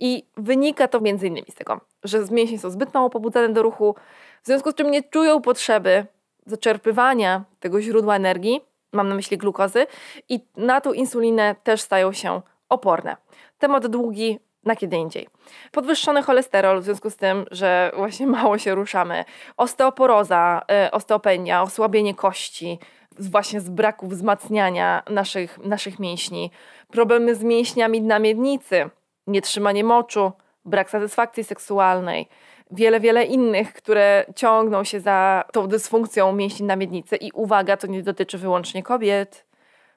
I 0.00 0.24
wynika 0.36 0.88
to 0.88 1.00
między 1.00 1.26
innymi 1.26 1.46
z 1.50 1.54
tego, 1.54 1.80
że 2.04 2.24
mięśnie 2.30 2.58
są 2.58 2.70
zbyt 2.70 2.94
mało 2.94 3.10
pobudzane 3.10 3.48
do 3.48 3.62
ruchu, 3.62 3.94
w 4.42 4.46
związku 4.46 4.70
z 4.70 4.74
czym 4.74 4.90
nie 4.90 5.02
czują 5.02 5.42
potrzeby 5.42 6.06
zaczerpywania 6.46 7.44
tego 7.60 7.82
źródła 7.82 8.16
energii, 8.16 8.60
mam 8.92 9.08
na 9.08 9.14
myśli 9.14 9.38
glukozy, 9.38 9.86
i 10.28 10.40
na 10.56 10.80
tą 10.80 10.92
insulinę 10.92 11.54
też 11.62 11.80
stają 11.80 12.12
się 12.12 12.42
oporne. 12.68 13.16
Temat 13.58 13.86
długi, 13.86 14.38
na 14.64 14.76
kiedy 14.76 14.96
indziej. 14.96 15.28
Podwyższony 15.72 16.22
cholesterol 16.22 16.80
w 16.80 16.84
związku 16.84 17.10
z 17.10 17.16
tym, 17.16 17.44
że 17.50 17.92
właśnie 17.96 18.26
mało 18.36 18.58
się 18.58 18.74
ruszamy, 18.74 19.24
osteoporoza, 19.56 20.62
y, 20.86 20.90
osteopenia, 20.90 21.62
osłabienie 21.62 22.14
kości, 22.14 22.78
właśnie 23.18 23.60
z 23.60 23.70
braku 23.70 24.08
wzmacniania 24.08 25.02
naszych, 25.10 25.58
naszych 25.64 25.98
mięśni, 25.98 26.50
problemy 26.90 27.34
z 27.34 27.42
mięśniami 27.42 28.02
na 28.02 28.18
miednicy, 28.18 28.90
nietrzymanie 29.26 29.84
moczu, 29.84 30.32
brak 30.64 30.90
satysfakcji 30.90 31.44
seksualnej, 31.44 32.28
wiele, 32.70 33.00
wiele 33.00 33.24
innych, 33.24 33.72
które 33.72 34.24
ciągną 34.36 34.84
się 34.84 35.00
za 35.00 35.44
tą 35.52 35.66
dysfunkcją 35.66 36.32
mięśni 36.32 36.66
na 36.66 36.76
miednicy. 36.76 37.16
I 37.16 37.32
uwaga, 37.32 37.76
to 37.76 37.86
nie 37.86 38.02
dotyczy 38.02 38.38
wyłącznie 38.38 38.82
kobiet. 38.82 39.46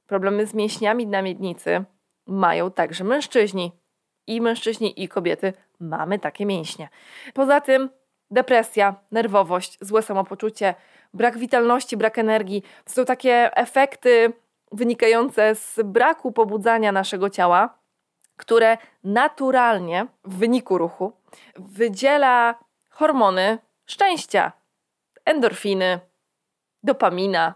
Problemy 0.08 0.46
z 0.46 0.54
mięśniami 0.54 1.08
na 1.08 1.22
miednicy 1.22 1.84
mają 2.28 2.72
także 2.72 3.04
mężczyźni. 3.04 3.72
I 4.28 4.42
mężczyźni, 4.42 5.04
i 5.04 5.08
kobiety 5.08 5.54
mamy 5.80 6.20
takie 6.20 6.46
mięśnie. 6.46 6.90
Poza 7.34 7.62
tym 7.62 7.90
depresja, 8.32 8.96
nerwowość, 9.12 9.78
złe 9.82 10.01
samopoczucie, 10.01 10.75
brak 11.13 11.38
witalności, 11.38 11.98
brak 11.98 12.18
energii 12.18 12.63
to 12.86 12.91
są 12.91 13.06
takie 13.06 13.58
efekty 13.58 14.34
wynikające 14.72 15.56
z 15.56 15.80
braku 15.84 16.32
pobudzania 16.32 16.91
naszego 16.91 17.30
ciała, 17.30 17.77
które 18.38 18.77
naturalnie 19.03 20.08
w 20.24 20.38
wyniku 20.38 20.77
ruchu 20.77 21.13
wydziela 21.56 22.56
hormony 22.89 23.58
szczęścia, 23.86 24.51
endorfiny, 25.25 26.00
dopamina. 26.84 27.53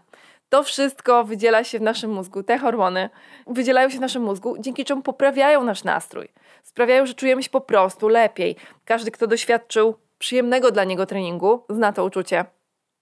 To 0.48 0.62
wszystko 0.62 1.24
wydziela 1.24 1.64
się 1.64 1.78
w 1.78 1.82
naszym 1.82 2.10
mózgu, 2.12 2.42
te 2.42 2.58
hormony 2.58 3.10
wydzielają 3.46 3.90
się 3.90 3.98
w 3.98 4.00
naszym 4.00 4.22
mózgu, 4.22 4.56
dzięki 4.58 4.84
czemu 4.84 5.02
poprawiają 5.02 5.64
nasz 5.64 5.84
nastrój. 5.84 6.28
Sprawiają, 6.62 7.06
że 7.06 7.14
czujemy 7.14 7.42
się 7.42 7.50
po 7.50 7.60
prostu 7.60 8.08
lepiej. 8.08 8.56
Każdy, 8.84 9.10
kto 9.10 9.26
doświadczył 9.26 9.94
przyjemnego 10.18 10.70
dla 10.70 10.84
niego 10.84 11.06
treningu, 11.06 11.64
zna 11.70 11.92
to 11.92 12.04
uczucie. 12.04 12.44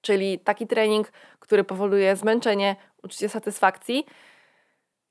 Czyli 0.04 0.38
taki 0.38 0.66
trening, 0.66 1.12
który 1.40 1.64
powoduje 1.64 2.16
zmęczenie, 2.16 2.76
uczucie 3.02 3.28
satysfakcji, 3.28 4.06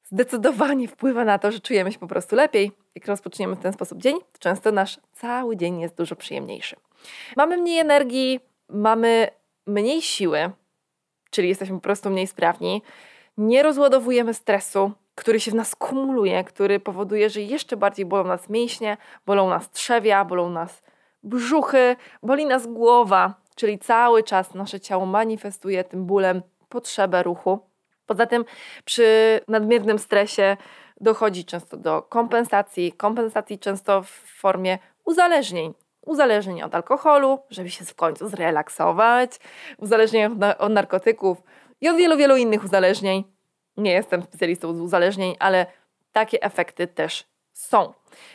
zdecydowanie 0.03 0.87
wpływa 0.87 1.25
na 1.25 1.39
to, 1.39 1.51
że 1.51 1.59
czujemy 1.59 1.91
się 1.91 1.99
po 1.99 2.07
prostu 2.07 2.35
lepiej. 2.35 2.71
Jak 2.95 3.07
rozpoczniemy 3.07 3.55
w 3.55 3.59
ten 3.59 3.73
sposób 3.73 4.01
dzień, 4.01 4.17
często 4.39 4.71
nasz 4.71 4.99
cały 5.13 5.57
dzień 5.57 5.79
jest 5.79 5.95
dużo 5.95 6.15
przyjemniejszy. 6.15 6.75
Mamy 7.37 7.57
mniej 7.57 7.79
energii, 7.79 8.39
mamy 8.69 9.27
mniej 9.67 10.01
siły, 10.01 10.51
czyli 11.29 11.49
jesteśmy 11.49 11.75
po 11.75 11.81
prostu 11.81 12.09
mniej 12.09 12.27
sprawni. 12.27 12.81
Nie 13.37 13.63
rozładowujemy 13.63 14.33
stresu, 14.33 14.91
który 15.15 15.39
się 15.39 15.51
w 15.51 15.55
nas 15.55 15.75
kumuluje, 15.75 16.43
który 16.43 16.79
powoduje, 16.79 17.29
że 17.29 17.41
jeszcze 17.41 17.77
bardziej 17.77 18.05
bolą 18.05 18.23
nas 18.23 18.49
mięśnie, 18.49 18.97
bolą 19.25 19.49
nas 19.49 19.71
trzewia, 19.71 20.25
bolą 20.25 20.49
nas 20.49 20.81
brzuchy, 21.23 21.95
boli 22.23 22.45
nas 22.45 22.67
głowa, 22.67 23.42
czyli 23.55 23.79
cały 23.79 24.23
czas 24.23 24.53
nasze 24.53 24.79
ciało 24.79 25.05
manifestuje 25.05 25.83
tym 25.83 26.05
bólem 26.05 26.41
potrzebę 26.69 27.23
ruchu. 27.23 27.59
Poza 28.05 28.25
tym 28.25 28.45
przy 28.85 29.39
nadmiernym 29.47 29.99
stresie 29.99 30.57
dochodzi 31.01 31.45
często 31.45 31.77
do 31.77 32.01
kompensacji, 32.01 32.91
kompensacji 32.91 33.59
często 33.59 34.03
w 34.03 34.09
formie 34.39 34.77
uzależnień. 35.05 35.73
Uzależnień 36.05 36.61
od 36.61 36.75
alkoholu, 36.75 37.39
żeby 37.49 37.69
się 37.69 37.85
w 37.85 37.95
końcu 37.95 38.27
zrelaksować, 38.27 39.31
uzależnień 39.77 40.25
od, 40.59 40.71
narkotyków 40.71 41.43
i 41.81 41.89
od 41.89 41.97
wielu, 41.97 42.17
wielu 42.17 42.35
innych 42.35 42.63
uzależnień. 42.63 43.23
Nie 43.77 43.91
jestem 43.91 44.21
specjalistą 44.21 44.73
z 44.73 44.81
uzależnień, 44.81 45.35
ale 45.39 45.65
takie 46.11 46.43
efekty 46.43 46.87
też 46.87 47.27
są. 47.53 47.93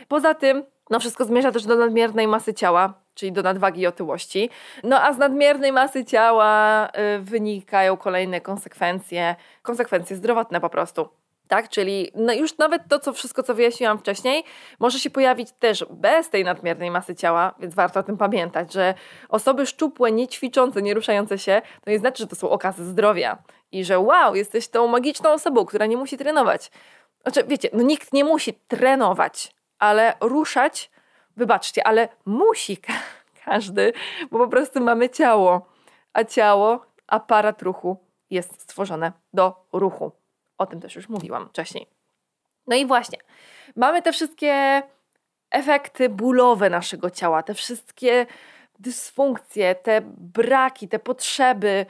Poza 0.09 0.35
tym, 0.35 0.65
no 0.91 1.01
wszystko 1.01 1.25
zmierza 1.25 1.53
też 1.53 1.67
do 1.67 1.77
nadmiernej 1.77 2.29
masy 2.29 2.55
ciała, 2.55 2.95
czyli 3.19 3.33
do 3.33 3.43
nadwagi 3.43 3.81
i 3.81 3.87
otyłości. 3.87 4.51
No 4.85 5.03
a 5.03 5.13
z 5.13 5.19
nadmiernej 5.19 5.73
masy 5.73 6.05
ciała 6.05 6.89
y, 7.17 7.19
wynikają 7.21 7.97
kolejne 7.97 8.41
konsekwencje, 8.41 9.37
konsekwencje 9.63 10.17
zdrowotne 10.17 10.61
po 10.61 10.71
prostu. 10.71 11.09
Tak, 11.49 11.69
czyli 11.69 12.13
no 12.15 12.33
już 12.33 12.59
nawet 12.59 12.83
to, 12.89 12.99
co 12.99 13.13
wszystko, 13.13 13.43
co 13.43 13.55
wyjaśniłam 13.55 13.99
wcześniej, 13.99 14.45
może 14.79 14.99
się 14.99 15.11
pojawić 15.11 15.49
też 15.53 15.85
bez 15.91 16.31
tej 16.31 16.45
nadmiernej 16.45 16.91
masy 16.91 17.15
ciała, 17.15 17.55
więc 17.59 17.75
warto 17.75 18.01
o 18.01 18.03
tym 18.03 18.17
pamiętać, 18.17 18.73
że 18.73 18.95
osoby 19.29 19.67
szczupłe, 19.67 20.13
niećwiczące, 20.13 20.83
nie 20.83 20.95
ruszające 20.95 21.39
się, 21.39 21.63
to 21.85 21.91
nie 21.91 21.99
znaczy, 21.99 22.23
że 22.23 22.27
to 22.27 22.37
są 22.37 22.51
okazy 22.51 22.85
zdrowia 22.85 23.39
i 23.73 23.85
że 23.85 23.99
wow, 23.99 24.35
jesteś 24.35 24.69
tą 24.69 24.87
magiczną 24.87 25.31
osobą, 25.31 25.65
która 25.65 25.87
nie 25.87 25.97
musi 25.97 26.19
trenować. 26.19 26.71
Znaczy, 27.23 27.45
wiecie, 27.49 27.69
no 27.73 27.83
nikt 27.83 28.13
nie 28.13 28.25
musi 28.25 28.55
trenować, 28.55 29.55
ale 29.79 30.15
ruszać 30.21 30.91
wybaczcie, 31.39 31.87
ale 31.87 32.09
musi 32.27 32.77
każdy, 33.45 33.93
bo 34.31 34.39
po 34.39 34.49
prostu 34.49 34.81
mamy 34.81 35.11
ciało, 35.11 35.67
a 36.13 36.25
ciało, 36.25 36.87
aparat 37.07 37.63
ruchu 37.63 37.97
jest 38.31 38.63
stworzone 38.63 39.13
do 39.33 39.67
ruchu. 39.73 40.13
O 40.59 40.67
tym 40.67 40.81
też 40.81 40.97
już 40.97 41.09
mówiłam 41.09 41.49
wcześniej. 41.49 41.87
No 42.67 42.77
i 42.77 42.87
właśnie, 42.87 43.19
mamy 43.77 44.03
te 44.03 44.13
wszystkie 44.13 44.83
efekty 45.51 46.09
bólowe 46.09 46.71
naszego 46.71 47.11
ciała, 47.11 47.43
te 47.43 47.55
wszystkie 47.55 48.27
dysfunkcje, 48.79 49.75
te 49.75 50.01
braki, 50.17 50.89
te 50.89 50.99
potrzeby. 50.99 51.87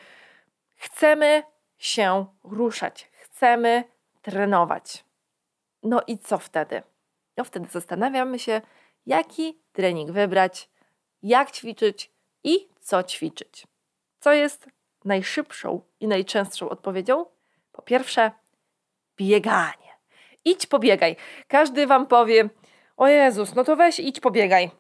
Chcemy 0.76 1.42
się 1.78 2.26
ruszać, 2.44 3.10
chcemy 3.12 3.84
trenować. 4.22 5.04
No 5.82 6.02
i 6.06 6.18
co 6.18 6.38
wtedy? 6.38 6.82
No 7.36 7.44
wtedy 7.44 7.68
zastanawiamy 7.70 8.38
się, 8.38 8.60
jaki 9.08 9.60
trening 9.72 10.10
wybrać, 10.10 10.70
jak 11.22 11.50
ćwiczyć 11.50 12.12
i 12.44 12.68
co 12.80 13.02
ćwiczyć. 13.02 13.66
Co 14.20 14.32
jest 14.32 14.68
najszybszą 15.04 15.80
i 16.00 16.08
najczęstszą 16.08 16.68
odpowiedzią? 16.68 17.26
Po 17.72 17.82
pierwsze, 17.82 18.30
bieganie. 19.16 19.98
Idź 20.44 20.66
pobiegaj. 20.66 21.16
Każdy 21.48 21.86
wam 21.86 22.06
powie: 22.06 22.48
O 22.96 23.08
Jezus, 23.08 23.54
no 23.54 23.64
to 23.64 23.76
weź 23.76 23.98
idź 24.00 24.20
pobiegaj. 24.20 24.70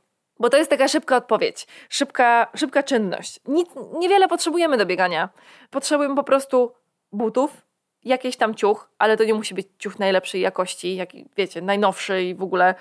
Bo 0.40 0.50
to 0.50 0.56
jest 0.56 0.70
taka 0.70 0.88
szybka 0.88 1.16
odpowiedź, 1.16 1.66
szybka, 1.88 2.46
szybka 2.54 2.82
czynność. 2.82 3.40
Nic, 3.46 3.70
niewiele 3.92 4.28
potrzebujemy 4.28 4.76
do 4.76 4.86
biegania. 4.86 5.28
Potrzebujemy 5.70 6.16
po 6.16 6.24
prostu 6.24 6.72
butów, 7.12 7.67
jakiś 8.04 8.36
tam 8.36 8.54
ciuch, 8.54 8.90
ale 8.98 9.16
to 9.16 9.24
nie 9.24 9.34
musi 9.34 9.54
być 9.54 9.66
ciuch 9.78 9.98
najlepszej 9.98 10.40
jakości, 10.40 10.96
jak 10.96 11.08
wiecie, 11.36 11.62
najnowszy 11.62 12.22
i 12.22 12.34
w 12.34 12.42
ogóle 12.42 12.74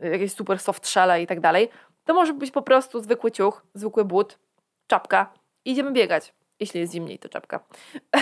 jakieś 0.00 0.32
super 0.32 0.58
soft 0.58 0.88
shell 0.88 1.22
i 1.22 1.26
tak 1.26 1.40
dalej, 1.40 1.68
to 2.04 2.14
może 2.14 2.32
być 2.32 2.50
po 2.50 2.62
prostu 2.62 3.00
zwykły 3.00 3.30
ciuch, 3.30 3.62
zwykły 3.74 4.04
but, 4.04 4.38
czapka 4.86 5.32
idziemy 5.64 5.92
biegać. 5.92 6.34
Jeśli 6.60 6.80
jest 6.80 6.92
zimniej, 6.92 7.18
to 7.18 7.28
czapka. 7.28 7.60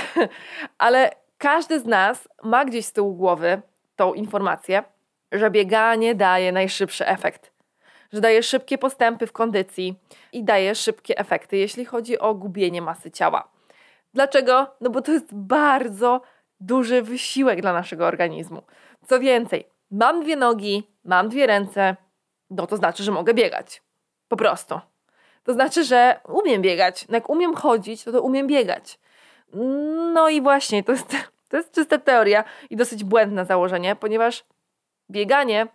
Ale 0.79 1.11
każdy 1.39 1.81
z 1.81 1.85
nas 1.85 2.29
ma 2.43 2.65
gdzieś 2.65 2.87
z 2.87 2.93
tyłu 2.93 3.15
głowy 3.15 3.63
tą 3.97 4.15
informację, 4.15 4.83
że 5.33 5.51
bieganie 5.51 6.15
daje 6.15 6.53
najszybszy 6.53 7.07
efekt. 7.07 7.53
Że 8.13 8.21
daje 8.21 8.43
szybkie 8.43 8.79
postępy 8.79 9.27
w 9.27 9.33
kondycji 9.33 9.95
i 10.33 10.45
daje 10.45 10.75
szybkie 10.75 11.19
efekty, 11.19 11.57
jeśli 11.57 11.85
chodzi 11.85 12.19
o 12.19 12.35
gubienie 12.35 12.83
masy 12.83 13.11
ciała. 13.11 13.49
Dlaczego? 14.15 14.67
No 14.81 14.91
bo 14.91 15.03
to 15.03 15.13
jest 15.13 15.35
bardzo 15.35 16.21
duży 16.63 17.03
wysiłek 17.03 17.61
dla 17.61 17.73
naszego 17.73 18.07
organizmu. 18.07 18.63
Co 19.07 19.21
więcej, 19.21 19.65
mam 19.91 20.23
dwie 20.23 20.37
nogi, 20.37 20.83
mam 21.05 21.29
dwie 21.29 21.47
ręce, 21.47 21.97
no 22.51 22.67
to 22.67 22.77
znaczy, 22.77 23.03
że 23.03 23.13
mogę 23.13 23.35
biegać. 23.35 23.83
Po 24.29 24.37
prostu. 24.37 24.81
To 25.45 25.53
znaczy, 25.53 25.85
że 25.85 26.21
umiem 26.29 26.63
biegać. 26.63 27.09
No 27.09 27.15
jak 27.15 27.31
umiem 27.31 27.55
chodzić, 27.55 28.05
to, 28.05 28.13
to 28.13 28.23
umiem 28.23 28.47
biegać. 28.47 28.99
No 30.15 30.29
i 30.29 30.43
właśnie, 30.43 30.85
to 30.85 30.93
jest, 30.93 31.17
to 31.49 31.57
jest 31.57 31.75
czysta 31.75 31.99
teoria 31.99 32.45
i 32.71 32.77
dosyć 32.77 33.05
błędne 33.05 33.45
założenie, 33.45 33.97
ponieważ 33.97 34.45
bieganie, 35.11 35.67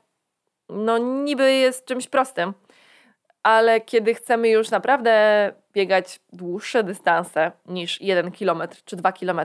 no 0.69 0.97
niby 0.97 1.53
jest 1.53 1.85
czymś 1.85 2.07
prostym, 2.07 2.53
ale 3.43 3.81
kiedy 3.81 4.15
chcemy 4.15 4.49
już 4.49 4.69
naprawdę 4.69 5.53
biegać 5.73 6.19
dłuższe 6.33 6.83
dystanse 6.83 7.51
niż 7.65 8.01
1 8.01 8.31
km 8.31 8.61
czy 8.85 8.95
2 8.95 9.11
km, 9.11 9.41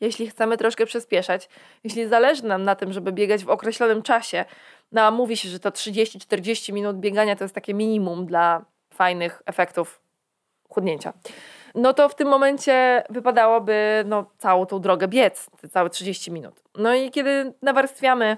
jeśli 0.00 0.30
chcemy 0.30 0.56
troszkę 0.56 0.86
przyspieszać, 0.86 1.48
jeśli 1.84 2.08
zależy 2.08 2.44
nam 2.44 2.62
na 2.62 2.74
tym, 2.74 2.92
żeby 2.92 3.12
biegać 3.12 3.44
w 3.44 3.48
określonym 3.48 4.02
czasie, 4.02 4.44
no 4.92 5.02
a 5.02 5.10
mówi 5.10 5.36
się, 5.36 5.48
że 5.48 5.60
to 5.60 5.70
30-40 5.70 6.72
minut 6.72 6.96
biegania 6.96 7.36
to 7.36 7.44
jest 7.44 7.54
takie 7.54 7.74
minimum 7.74 8.26
dla 8.26 8.64
fajnych 8.94 9.42
efektów 9.46 10.00
chudnięcia. 10.68 11.12
No 11.74 11.94
to 11.94 12.08
w 12.08 12.14
tym 12.14 12.28
momencie 12.28 13.04
wypadałoby 13.10 14.04
no, 14.06 14.30
całą 14.38 14.66
tą 14.66 14.80
drogę 14.80 15.08
biec, 15.08 15.50
te 15.60 15.68
całe 15.68 15.90
30 15.90 16.30
minut. 16.30 16.62
No 16.74 16.94
i 16.94 17.10
kiedy 17.10 17.52
nawarstwiamy 17.62 18.36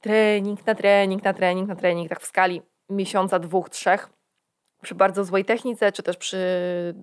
trening 0.00 0.66
na 0.66 0.74
trening, 0.74 1.24
na 1.24 1.32
trening, 1.32 1.68
na 1.68 1.76
trening, 1.76 2.08
tak 2.08 2.20
w 2.20 2.26
skali 2.26 2.62
miesiąca, 2.90 3.38
dwóch, 3.38 3.70
trzech, 3.70 4.08
przy 4.82 4.94
bardzo 4.94 5.24
złej 5.24 5.44
technice, 5.44 5.92
czy 5.92 6.02
też 6.02 6.16
przy 6.16 6.38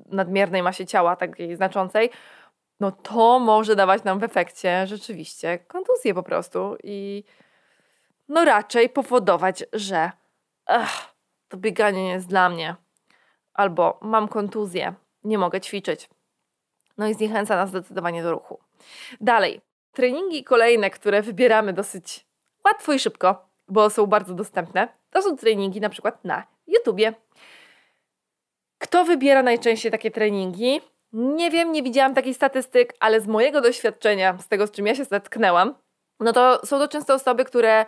nadmiernej 0.05 0.63
masie 0.63 0.85
ciała, 0.85 1.15
takiej 1.15 1.55
znaczącej, 1.55 2.09
no 2.79 2.91
to 2.91 3.39
może 3.39 3.75
dawać 3.75 4.03
nam 4.03 4.19
w 4.19 4.23
efekcie 4.23 4.87
rzeczywiście 4.87 5.59
kontuzję 5.59 6.13
po 6.13 6.23
prostu 6.23 6.77
i 6.83 7.23
no 8.29 8.45
raczej 8.45 8.89
powodować, 8.89 9.63
że 9.73 10.11
to 11.49 11.57
bieganie 11.57 12.03
nie 12.03 12.11
jest 12.11 12.27
dla 12.27 12.49
mnie, 12.49 12.75
albo 13.53 13.99
mam 14.01 14.27
kontuzję, 14.27 14.93
nie 15.23 15.37
mogę 15.37 15.61
ćwiczyć. 15.61 16.09
No 16.97 17.07
i 17.07 17.13
zniechęca 17.13 17.55
nas 17.55 17.69
zdecydowanie 17.69 18.23
do 18.23 18.31
ruchu. 18.31 18.59
Dalej, 19.21 19.61
treningi 19.91 20.43
kolejne, 20.43 20.89
które 20.89 21.21
wybieramy 21.21 21.73
dosyć 21.73 22.25
łatwo 22.65 22.93
i 22.93 22.99
szybko, 22.99 23.49
bo 23.67 23.89
są 23.89 24.05
bardzo 24.05 24.33
dostępne, 24.33 24.87
to 25.09 25.21
są 25.21 25.37
treningi 25.37 25.81
na 25.81 25.89
przykład 25.89 26.25
na 26.25 26.43
YouTubie. 26.67 27.13
Kto 28.77 29.05
wybiera 29.05 29.43
najczęściej 29.43 29.91
takie 29.91 30.11
treningi? 30.11 30.81
Nie 31.13 31.51
wiem, 31.51 31.71
nie 31.71 31.83
widziałam 31.83 32.13
takich 32.13 32.35
statystyk, 32.35 32.93
ale 32.99 33.21
z 33.21 33.27
mojego 33.27 33.61
doświadczenia, 33.61 34.37
z 34.37 34.47
tego 34.47 34.67
z 34.67 34.71
czym 34.71 34.87
ja 34.87 34.95
się 34.95 35.05
zetknęłam, 35.05 35.75
no 36.19 36.33
to 36.33 36.65
są 36.65 36.79
to 36.79 36.87
często 36.87 37.13
osoby, 37.13 37.45
które 37.45 37.85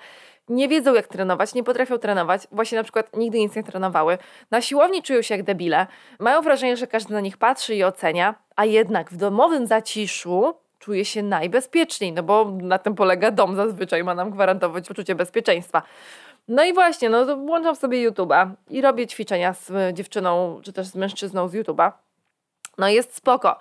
nie 0.49 0.67
wiedzą 0.67 0.93
jak 0.93 1.07
trenować, 1.07 1.53
nie 1.53 1.63
potrafią 1.63 1.97
trenować, 1.97 2.47
właśnie 2.51 2.77
na 2.77 2.83
przykład 2.83 3.17
nigdy 3.17 3.39
nic 3.39 3.55
nie 3.55 3.63
trenowały. 3.63 4.17
Na 4.51 4.61
siłowni 4.61 5.03
czują 5.03 5.21
się 5.21 5.35
jak 5.35 5.43
debile, 5.43 5.87
mają 6.19 6.41
wrażenie, 6.41 6.77
że 6.77 6.87
każdy 6.87 7.13
na 7.13 7.19
nich 7.19 7.37
patrzy 7.37 7.75
i 7.75 7.83
ocenia, 7.83 8.35
a 8.55 8.65
jednak 8.65 9.11
w 9.11 9.17
domowym 9.17 9.67
zaciszu 9.67 10.53
czuje 10.79 11.05
się 11.05 11.23
najbezpieczniej, 11.23 12.13
no 12.13 12.23
bo 12.23 12.51
na 12.61 12.77
tym 12.77 12.95
polega 12.95 13.31
dom 13.31 13.55
zazwyczaj, 13.55 14.03
ma 14.03 14.15
nam 14.15 14.31
gwarantować 14.31 14.87
poczucie 14.87 15.15
bezpieczeństwa. 15.15 15.81
No 16.47 16.63
i 16.63 16.73
właśnie, 16.73 17.09
no 17.09 17.25
to 17.25 17.37
włączam 17.37 17.75
sobie 17.75 18.09
YouTube'a 18.09 18.49
i 18.69 18.81
robię 18.81 19.07
ćwiczenia 19.07 19.53
z 19.53 19.71
dziewczyną, 19.93 20.61
czy 20.63 20.73
też 20.73 20.87
z 20.87 20.95
mężczyzną 20.95 21.47
z 21.47 21.53
YouTube'a. 21.53 21.91
No 22.77 22.89
jest 22.89 23.15
spoko. 23.15 23.59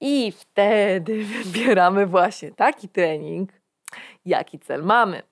I 0.00 0.32
wtedy 0.32 1.24
wybieramy 1.44 2.06
właśnie 2.06 2.52
taki 2.52 2.88
trening, 2.88 3.50
jaki 4.24 4.58
cel 4.58 4.82
mamy. 4.82 5.22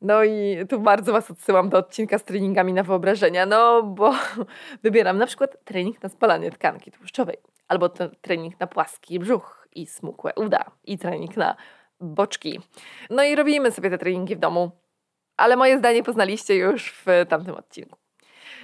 No 0.00 0.24
i 0.24 0.56
tu 0.68 0.80
bardzo 0.80 1.12
Was 1.12 1.30
odsyłam 1.30 1.68
do 1.68 1.78
odcinka 1.78 2.18
z 2.18 2.24
treningami 2.24 2.72
na 2.72 2.82
wyobrażenia, 2.82 3.46
no 3.46 3.82
bo 3.82 4.14
wybieram 4.82 5.18
na 5.18 5.26
przykład 5.26 5.64
trening 5.64 6.02
na 6.02 6.08
spalanie 6.08 6.50
tkanki 6.50 6.92
tłuszczowej, 6.92 7.36
albo 7.68 7.88
trening 8.20 8.60
na 8.60 8.66
płaski 8.66 9.18
brzuch 9.18 9.68
i 9.74 9.86
smukłe 9.86 10.32
uda, 10.36 10.64
i 10.84 10.98
trening 10.98 11.36
na 11.36 11.56
boczki. 12.00 12.60
No 13.10 13.22
i 13.22 13.36
robimy 13.36 13.70
sobie 13.70 13.90
te 13.90 13.98
treningi 13.98 14.36
w 14.36 14.38
domu, 14.38 14.70
ale 15.36 15.56
moje 15.56 15.78
zdanie 15.78 16.02
poznaliście 16.02 16.54
już 16.56 16.92
w 16.92 17.06
tamtym 17.28 17.54
odcinku. 17.54 17.98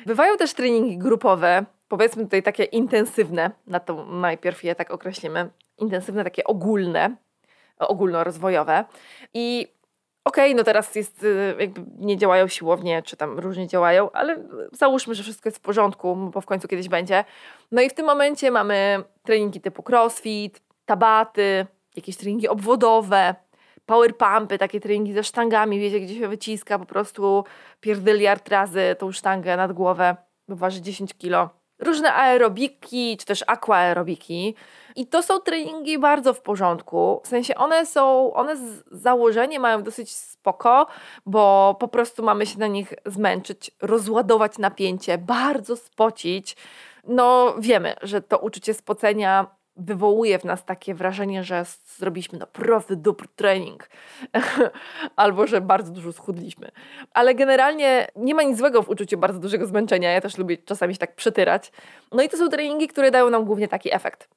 Bywają 0.06 0.36
też 0.36 0.54
treningi 0.54 0.98
grupowe, 0.98 1.64
powiedzmy 1.96 2.24
tutaj 2.24 2.42
takie 2.42 2.64
intensywne, 2.64 3.50
na 3.66 3.80
to 3.80 4.04
najpierw 4.04 4.64
je 4.64 4.74
tak 4.74 4.90
określimy, 4.90 5.50
intensywne, 5.78 6.24
takie 6.24 6.44
ogólne, 6.44 7.16
ogólnorozwojowe. 7.78 8.84
I 9.34 9.68
okej, 10.24 10.50
okay, 10.50 10.54
no 10.54 10.64
teraz 10.64 10.94
jest, 10.94 11.22
y, 11.22 11.56
jakby 11.58 11.80
nie 11.98 12.16
działają 12.16 12.48
siłownie, 12.48 13.02
czy 13.02 13.16
tam 13.16 13.38
różnie 13.38 13.68
działają, 13.68 14.10
ale 14.12 14.44
załóżmy, 14.72 15.14
że 15.14 15.22
wszystko 15.22 15.48
jest 15.48 15.58
w 15.58 15.60
porządku, 15.60 16.16
bo 16.16 16.40
w 16.40 16.46
końcu 16.46 16.68
kiedyś 16.68 16.88
będzie. 16.88 17.24
No 17.72 17.82
i 17.82 17.90
w 17.90 17.94
tym 17.94 18.06
momencie 18.06 18.50
mamy 18.50 19.04
treningi 19.22 19.60
typu 19.60 19.84
crossfit, 19.88 20.62
tabaty, 20.86 21.66
jakieś 21.96 22.16
treningi 22.16 22.48
obwodowe, 22.48 23.34
power 23.86 24.16
pumpy, 24.16 24.58
takie 24.58 24.80
treningi 24.80 25.12
ze 25.12 25.24
sztangami, 25.24 25.80
wiecie, 25.80 26.00
gdzie 26.00 26.14
się 26.14 26.28
wyciska 26.28 26.78
po 26.78 26.86
prostu 26.86 27.44
pierdyliard 27.80 28.48
razy 28.48 28.96
tą 28.98 29.12
sztangę 29.12 29.56
nad 29.56 29.72
głowę, 29.72 30.16
bo 30.48 30.56
waży 30.56 30.80
10 30.80 31.14
kilo. 31.14 31.63
Różne 31.78 32.14
aerobiki, 32.14 33.16
czy 33.16 33.26
też 33.26 33.44
aquaerobiki. 33.46 34.54
I 34.96 35.06
to 35.06 35.22
są 35.22 35.40
treningi 35.40 35.98
bardzo 35.98 36.34
w 36.34 36.40
porządku. 36.40 37.20
W 37.24 37.28
sensie 37.28 37.54
one 37.54 37.86
są, 37.86 38.34
one 38.34 38.56
z 38.56 38.84
założenia 38.90 39.60
mają 39.60 39.82
dosyć 39.82 40.14
spoko, 40.16 40.86
bo 41.26 41.76
po 41.80 41.88
prostu 41.88 42.22
mamy 42.22 42.46
się 42.46 42.58
na 42.58 42.66
nich 42.66 42.94
zmęczyć, 43.06 43.70
rozładować 43.82 44.58
napięcie, 44.58 45.18
bardzo 45.18 45.76
spocić. 45.76 46.56
No 47.06 47.54
wiemy, 47.58 47.94
że 48.02 48.22
to 48.22 48.38
uczucie 48.38 48.74
spocenia 48.74 49.46
wywołuje 49.76 50.38
w 50.38 50.44
nas 50.44 50.64
takie 50.64 50.94
wrażenie, 50.94 51.44
że 51.44 51.64
zrobiliśmy 51.96 52.38
naprawdę 52.38 52.96
dobry 52.96 53.28
trening 53.36 53.88
albo 55.16 55.46
że 55.46 55.60
bardzo 55.60 55.92
dużo 55.92 56.12
schudliśmy. 56.12 56.70
Ale 57.12 57.34
generalnie 57.34 58.08
nie 58.16 58.34
ma 58.34 58.42
nic 58.42 58.58
złego 58.58 58.82
w 58.82 58.88
uczuciu 58.88 59.18
bardzo 59.18 59.38
dużego 59.38 59.66
zmęczenia. 59.66 60.10
Ja 60.10 60.20
też 60.20 60.38
lubię 60.38 60.58
czasami 60.58 60.94
się 60.94 60.98
tak 60.98 61.14
przytyrać. 61.14 61.72
No 62.12 62.22
i 62.22 62.28
to 62.28 62.36
są 62.36 62.48
treningi, 62.48 62.88
które 62.88 63.10
dają 63.10 63.30
nam 63.30 63.44
głównie 63.44 63.68
taki 63.68 63.94
efekt 63.94 64.28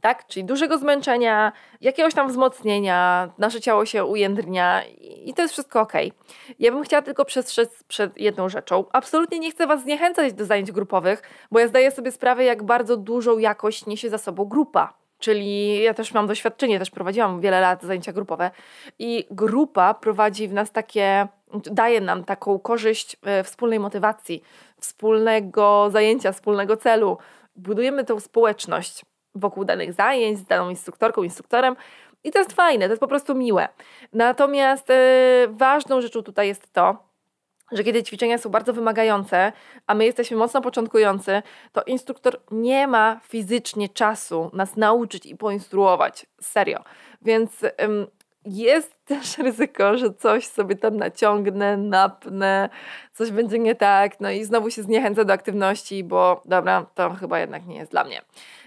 tak? 0.00 0.26
Czyli 0.26 0.44
dużego 0.44 0.78
zmęczenia, 0.78 1.52
jakiegoś 1.80 2.14
tam 2.14 2.28
wzmocnienia, 2.28 3.30
nasze 3.38 3.60
ciało 3.60 3.86
się 3.86 4.04
ujędrnia 4.04 4.82
i 5.24 5.34
to 5.34 5.42
jest 5.42 5.52
wszystko 5.52 5.80
ok. 5.80 5.92
Ja 6.58 6.72
bym 6.72 6.82
chciała 6.82 7.02
tylko 7.02 7.24
przestrzec 7.24 7.82
przed 7.82 8.18
jedną 8.18 8.48
rzeczą. 8.48 8.84
Absolutnie 8.92 9.38
nie 9.38 9.50
chcę 9.50 9.66
Was 9.66 9.82
zniechęcać 9.82 10.32
do 10.32 10.44
zajęć 10.44 10.72
grupowych, 10.72 11.22
bo 11.50 11.58
ja 11.58 11.68
zdaję 11.68 11.90
sobie 11.90 12.12
sprawę, 12.12 12.44
jak 12.44 12.62
bardzo 12.62 12.96
dużą 12.96 13.38
jakość 13.38 13.86
niesie 13.86 14.10
za 14.10 14.18
sobą 14.18 14.44
grupa. 14.44 14.98
Czyli 15.18 15.82
ja 15.82 15.94
też 15.94 16.14
mam 16.14 16.26
doświadczenie, 16.26 16.78
też 16.78 16.90
prowadziłam 16.90 17.40
wiele 17.40 17.60
lat 17.60 17.82
zajęcia 17.82 18.12
grupowe 18.12 18.50
i 18.98 19.26
grupa 19.30 19.94
prowadzi 19.94 20.48
w 20.48 20.52
nas 20.52 20.72
takie, 20.72 21.28
daje 21.64 22.00
nam 22.00 22.24
taką 22.24 22.58
korzyść 22.58 23.16
e, 23.22 23.44
wspólnej 23.44 23.80
motywacji, 23.80 24.42
wspólnego 24.80 25.88
zajęcia, 25.90 26.32
wspólnego 26.32 26.76
celu. 26.76 27.18
Budujemy 27.56 28.04
tę 28.04 28.20
społeczność 28.20 29.04
wokół 29.38 29.64
danych 29.64 29.92
zajęć, 29.92 30.38
z 30.38 30.44
daną 30.44 30.70
instruktorką, 30.70 31.22
instruktorem. 31.22 31.76
I 32.24 32.30
to 32.30 32.38
jest 32.38 32.52
fajne, 32.52 32.86
to 32.86 32.92
jest 32.92 33.00
po 33.00 33.08
prostu 33.08 33.34
miłe. 33.34 33.68
Natomiast 34.12 34.88
yy, 34.88 35.48
ważną 35.48 36.00
rzeczą 36.00 36.22
tutaj 36.22 36.48
jest 36.48 36.72
to, 36.72 37.08
że 37.72 37.84
kiedy 37.84 38.02
ćwiczenia 38.02 38.38
są 38.38 38.50
bardzo 38.50 38.72
wymagające, 38.72 39.52
a 39.86 39.94
my 39.94 40.04
jesteśmy 40.04 40.36
mocno 40.36 40.60
początkujący, 40.60 41.42
to 41.72 41.82
instruktor 41.82 42.40
nie 42.50 42.86
ma 42.86 43.20
fizycznie 43.22 43.88
czasu 43.88 44.50
nas 44.52 44.76
nauczyć 44.76 45.26
i 45.26 45.36
poinstruować. 45.36 46.26
Serio. 46.40 46.84
Więc 47.22 47.50
jest 48.48 49.04
też 49.04 49.38
ryzyko, 49.38 49.98
że 49.98 50.14
coś 50.14 50.46
sobie 50.46 50.76
tam 50.76 50.96
naciągnę, 50.96 51.76
napnę, 51.76 52.68
coś 53.12 53.30
będzie 53.30 53.58
nie 53.58 53.74
tak, 53.74 54.20
no 54.20 54.30
i 54.30 54.44
znowu 54.44 54.70
się 54.70 54.82
zniechęcę 54.82 55.24
do 55.24 55.32
aktywności, 55.32 56.04
bo 56.04 56.42
dobra, 56.44 56.86
to 56.94 57.10
chyba 57.10 57.38
jednak 57.38 57.66
nie 57.66 57.76
jest 57.76 57.90
dla 57.90 58.04
mnie. 58.04 58.22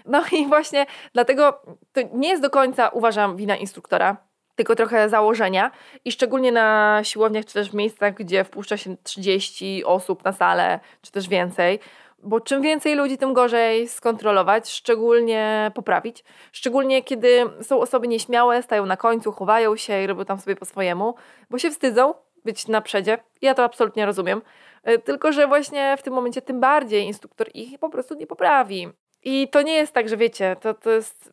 No 0.06 0.22
i 0.32 0.46
właśnie 0.46 0.86
dlatego 1.12 1.62
to 1.92 2.00
nie 2.14 2.28
jest 2.28 2.42
do 2.42 2.50
końca, 2.50 2.88
uważam, 2.88 3.36
wina 3.36 3.56
instruktora, 3.56 4.16
tylko 4.54 4.74
trochę 4.74 5.08
założenia 5.08 5.70
i 6.04 6.12
szczególnie 6.12 6.52
na 6.52 7.00
siłowniach, 7.02 7.44
czy 7.44 7.54
też 7.54 7.70
w 7.70 7.74
miejscach, 7.74 8.14
gdzie 8.14 8.44
wpuszcza 8.44 8.76
się 8.76 8.96
30 9.02 9.84
osób 9.84 10.24
na 10.24 10.32
salę, 10.32 10.80
czy 11.02 11.12
też 11.12 11.28
więcej, 11.28 11.78
bo 12.22 12.40
czym 12.40 12.62
więcej 12.62 12.94
ludzi, 12.94 13.18
tym 13.18 13.32
gorzej 13.32 13.88
skontrolować, 13.88 14.70
szczególnie 14.70 15.70
poprawić. 15.74 16.24
Szczególnie 16.52 17.02
kiedy 17.02 17.44
są 17.62 17.80
osoby 17.80 18.08
nieśmiałe, 18.08 18.62
stają 18.62 18.86
na 18.86 18.96
końcu, 18.96 19.32
chowają 19.32 19.76
się 19.76 20.02
i 20.02 20.06
robią 20.06 20.24
tam 20.24 20.38
sobie 20.38 20.56
po 20.56 20.64
swojemu, 20.64 21.14
bo 21.50 21.58
się 21.58 21.70
wstydzą 21.70 22.14
być 22.44 22.68
na 22.68 22.80
przedzie. 22.80 23.18
Ja 23.42 23.54
to 23.54 23.64
absolutnie 23.64 24.06
rozumiem. 24.06 24.42
E, 24.82 24.98
tylko, 24.98 25.32
że 25.32 25.46
właśnie 25.46 25.96
w 25.98 26.02
tym 26.02 26.14
momencie 26.14 26.42
tym 26.42 26.60
bardziej 26.60 27.04
instruktor 27.04 27.48
ich 27.54 27.78
po 27.78 27.90
prostu 27.90 28.14
nie 28.14 28.26
poprawi. 28.26 28.88
I 29.22 29.48
to 29.48 29.62
nie 29.62 29.74
jest 29.74 29.92
tak, 29.92 30.08
że 30.08 30.16
wiecie, 30.16 30.56
to, 30.60 30.74
to 30.74 30.90
jest. 30.90 31.32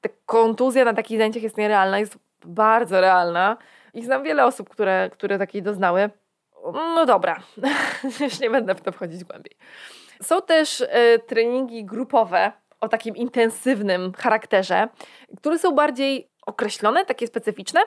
Ta 0.00 0.08
kontuzja 0.26 0.84
na 0.84 0.94
takich 0.94 1.18
zajęciach 1.18 1.42
jest 1.42 1.56
nierealna, 1.56 1.98
jest 1.98 2.18
bardzo 2.44 3.00
realna. 3.00 3.56
I 3.94 4.02
znam 4.02 4.22
wiele 4.22 4.46
osób, 4.46 4.68
które, 4.68 5.10
które 5.12 5.38
takiej 5.38 5.62
doznały. 5.62 6.10
No 6.72 7.06
dobra, 7.06 7.42
już 8.20 8.40
nie 8.40 8.50
będę 8.50 8.74
w 8.74 8.80
to 8.80 8.92
wchodzić 8.92 9.24
głębiej. 9.24 9.56
Są 10.22 10.42
też 10.42 10.80
y, 10.80 10.86
treningi 11.26 11.84
grupowe 11.84 12.52
o 12.80 12.88
takim 12.88 13.16
intensywnym 13.16 14.12
charakterze, 14.12 14.88
które 15.36 15.58
są 15.58 15.72
bardziej 15.72 16.28
określone, 16.46 17.06
takie 17.06 17.26
specyficzne 17.26 17.80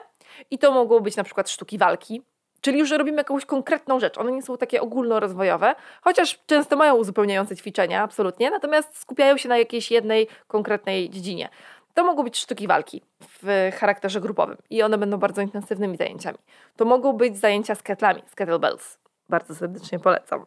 i 0.50 0.58
to 0.58 0.72
mogą 0.72 1.00
być 1.00 1.16
na 1.16 1.24
przykład 1.24 1.50
sztuki 1.50 1.78
walki, 1.78 2.22
czyli 2.60 2.78
już 2.78 2.90
robimy 2.90 3.16
jakąś 3.16 3.44
konkretną 3.44 4.00
rzecz. 4.00 4.18
One 4.18 4.32
nie 4.32 4.42
są 4.42 4.56
takie 4.56 4.80
ogólnorozwojowe, 4.80 5.74
chociaż 6.02 6.38
często 6.46 6.76
mają 6.76 6.94
uzupełniające 6.94 7.56
ćwiczenia, 7.56 8.02
absolutnie, 8.02 8.50
natomiast 8.50 8.98
skupiają 8.98 9.36
się 9.36 9.48
na 9.48 9.58
jakiejś 9.58 9.90
jednej 9.90 10.28
konkretnej 10.46 11.10
dziedzinie. 11.10 11.48
To 11.96 12.04
mogą 12.04 12.22
być 12.22 12.38
sztuki 12.38 12.66
walki 12.66 13.02
w 13.20 13.70
charakterze 13.80 14.20
grupowym 14.20 14.56
i 14.70 14.82
one 14.82 14.98
będą 14.98 15.16
bardzo 15.16 15.42
intensywnymi 15.42 15.96
zajęciami. 15.96 16.38
To 16.76 16.84
mogą 16.84 17.12
być 17.12 17.38
zajęcia 17.38 17.74
z 17.74 17.82
ketlami, 17.82 18.22
z 18.26 18.34
kettlebells. 18.34 18.98
Bardzo 19.28 19.54
serdecznie 19.54 19.98
polecam. 19.98 20.46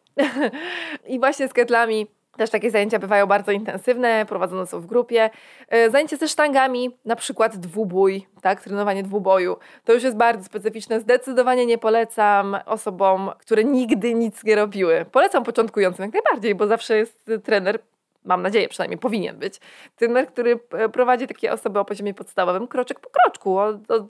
I 1.06 1.18
właśnie 1.18 1.48
z 1.48 1.52
ketlami 1.52 2.06
też 2.36 2.50
takie 2.50 2.70
zajęcia 2.70 2.98
bywają 2.98 3.26
bardzo 3.26 3.52
intensywne, 3.52 4.26
prowadzone 4.28 4.66
są 4.66 4.80
w 4.80 4.86
grupie. 4.86 5.30
E, 5.68 5.90
zajęcia 5.90 6.16
ze 6.16 6.28
sztangami, 6.28 6.98
na 7.04 7.16
przykład 7.16 7.56
dwubój, 7.56 8.26
tak, 8.42 8.60
trenowanie 8.60 9.02
dwuboju, 9.02 9.56
to 9.84 9.92
już 9.92 10.02
jest 10.02 10.16
bardzo 10.16 10.44
specyficzne. 10.44 11.00
Zdecydowanie 11.00 11.66
nie 11.66 11.78
polecam 11.78 12.56
osobom, 12.66 13.30
które 13.38 13.64
nigdy 13.64 14.14
nic 14.14 14.44
nie 14.44 14.56
robiły. 14.56 15.06
Polecam 15.12 15.44
początkującym 15.44 16.04
jak 16.04 16.14
najbardziej, 16.14 16.54
bo 16.54 16.66
zawsze 16.66 16.96
jest 16.96 17.30
trener, 17.44 17.78
mam 18.24 18.42
nadzieję 18.42 18.68
przynajmniej 18.68 18.98
powinien 18.98 19.38
być, 19.38 19.60
trener, 19.96 20.26
który 20.26 20.60
e, 20.72 20.88
prowadzi 20.88 21.26
takie 21.26 21.52
osoby 21.52 21.78
o 21.78 21.84
poziomie 21.84 22.14
podstawowym 22.14 22.68
kroczek 22.68 23.00
po 23.00 23.10
kroczku, 23.10 23.58
od, 23.58 23.90
od 23.90 24.04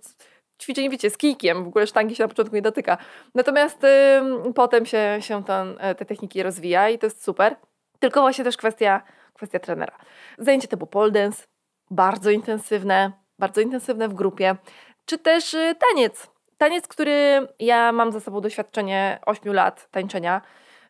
ćwiczeń, 0.63 0.91
wiecie, 0.91 1.11
z 1.11 1.17
kijkiem, 1.17 1.65
w 1.65 1.69
ogóle 1.69 1.87
sztangi 1.87 2.17
się 2.17 2.25
na 2.25 2.29
początku 2.29 2.55
nie 2.55 2.63
dotyka. 2.63 2.99
Natomiast 3.35 3.85
y, 3.85 4.53
potem 4.55 4.87
się, 4.87 5.17
się 5.21 5.45
ten, 5.45 5.79
te 5.97 6.05
techniki 6.05 6.43
rozwija 6.43 6.89
i 6.89 6.99
to 6.99 7.07
jest 7.07 7.25
super. 7.25 7.57
Tylko 7.99 8.21
właśnie 8.21 8.45
też 8.45 8.57
kwestia, 8.57 9.03
kwestia 9.35 9.59
trenera. 9.59 9.99
Zajęcie 10.39 10.69
typu 10.69 10.87
pole 10.87 11.11
dance, 11.11 11.45
bardzo 11.91 12.31
intensywne, 12.31 13.13
bardzo 13.39 13.61
intensywne 13.61 14.09
w 14.09 14.15
grupie, 14.15 14.57
czy 15.05 15.19
też 15.19 15.55
y, 15.55 15.75
taniec. 15.89 16.31
Taniec, 16.59 16.89
który 16.89 17.49
ja 17.59 17.93
mam 17.93 18.13
za 18.13 18.21
sobą 18.21 18.41
doświadczenie 18.41 19.19
8 19.27 19.55
lat 19.55 19.89
tańczenia, 19.91 20.41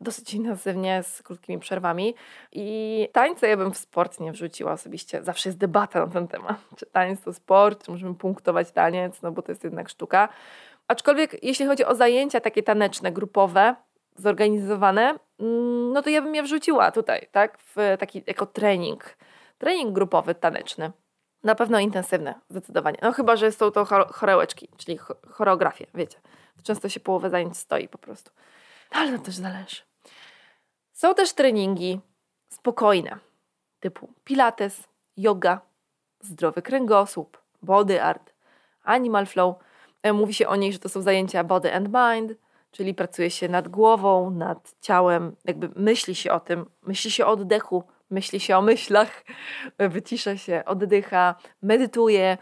dosyć 0.01 0.35
intensywnie, 0.35 1.03
z 1.03 1.23
krótkimi 1.23 1.59
przerwami. 1.59 2.15
I 2.53 3.09
tańce 3.13 3.49
ja 3.49 3.57
bym 3.57 3.73
w 3.73 3.79
sport 3.79 4.21
nie 4.21 4.33
wrzuciła 4.33 4.73
osobiście. 4.73 5.23
Zawsze 5.23 5.49
jest 5.49 5.59
debata 5.59 6.07
na 6.07 6.13
ten 6.13 6.29
temat. 6.29 6.57
Czy 6.77 6.87
taniec 6.87 7.21
to 7.21 7.33
sport, 7.33 7.85
czy 7.85 7.91
możemy 7.91 8.15
punktować 8.15 8.73
taniec, 8.73 9.23
no 9.23 9.33
bo 9.33 9.43
to 9.43 9.53
jest 9.53 9.65
jednak 9.65 9.89
sztuka. 9.89 10.29
Aczkolwiek 10.89 11.45
jeśli 11.45 11.67
chodzi 11.67 11.85
o 11.85 11.95
zajęcia 11.95 12.41
takie 12.41 12.63
taneczne, 12.63 13.13
grupowe, 13.13 13.75
zorganizowane, 14.17 15.19
mm, 15.39 15.93
no 15.93 16.03
to 16.03 16.11
ja 16.11 16.23
bym 16.23 16.35
je 16.35 16.43
wrzuciła 16.43 16.91
tutaj, 16.91 17.29
tak? 17.33 17.59
W 17.59 17.97
taki 17.99 18.23
jako 18.27 18.47
trening. 18.47 19.17
Trening 19.59 19.93
grupowy, 19.93 20.35
taneczny. 20.35 20.91
Na 21.45 21.55
pewno 21.55 21.79
intensywny, 21.79 22.35
zdecydowanie. 22.49 22.99
No 23.03 23.13
chyba, 23.13 23.37
że 23.37 23.53
są 23.53 23.71
to 23.71 23.85
chorełeczki, 24.13 24.69
czyli 24.77 24.99
choreografie, 25.31 25.87
wiecie. 25.95 26.21
Często 26.63 26.89
się 26.89 27.01
połowę 27.01 27.31
zajęć 27.31 27.57
stoi 27.57 27.89
po 27.89 27.99
prostu. 27.99 28.31
No, 28.95 29.01
ale 29.01 29.19
to 29.19 29.25
też 29.25 29.35
zależy. 29.35 29.90
Są 31.01 31.15
też 31.15 31.33
treningi 31.33 32.01
spokojne, 32.53 33.19
typu 33.81 34.09
pilates, 34.25 34.89
yoga, 35.17 35.61
zdrowy 36.21 36.63
kręgosłup, 36.63 37.39
body 37.63 38.03
art, 38.03 38.33
animal 38.83 39.27
flow. 39.27 39.57
E, 40.03 40.13
mówi 40.13 40.35
się 40.35 40.49
o 40.49 40.57
niej, 40.57 40.73
że 40.73 40.79
to 40.79 40.89
są 40.89 41.03
zajęcia 41.03 41.45
body 41.45 41.75
and 41.75 41.89
mind, 41.89 42.39
czyli 42.71 42.95
pracuje 42.95 43.31
się 43.31 43.49
nad 43.49 43.69
głową, 43.69 44.31
nad 44.31 44.75
ciałem, 44.81 45.37
jakby 45.45 45.71
myśli 45.77 46.15
się 46.15 46.33
o 46.33 46.41
tym, 46.41 46.71
myśli 46.83 47.11
się 47.11 47.27
o 47.27 47.31
oddechu, 47.31 47.85
myśli 48.11 48.41
się 48.41 48.57
o 48.57 48.63
myślach, 48.63 49.25
wycisza 49.79 50.37
się, 50.37 50.63
oddycha, 50.67 51.35
medytuje. 51.63 52.39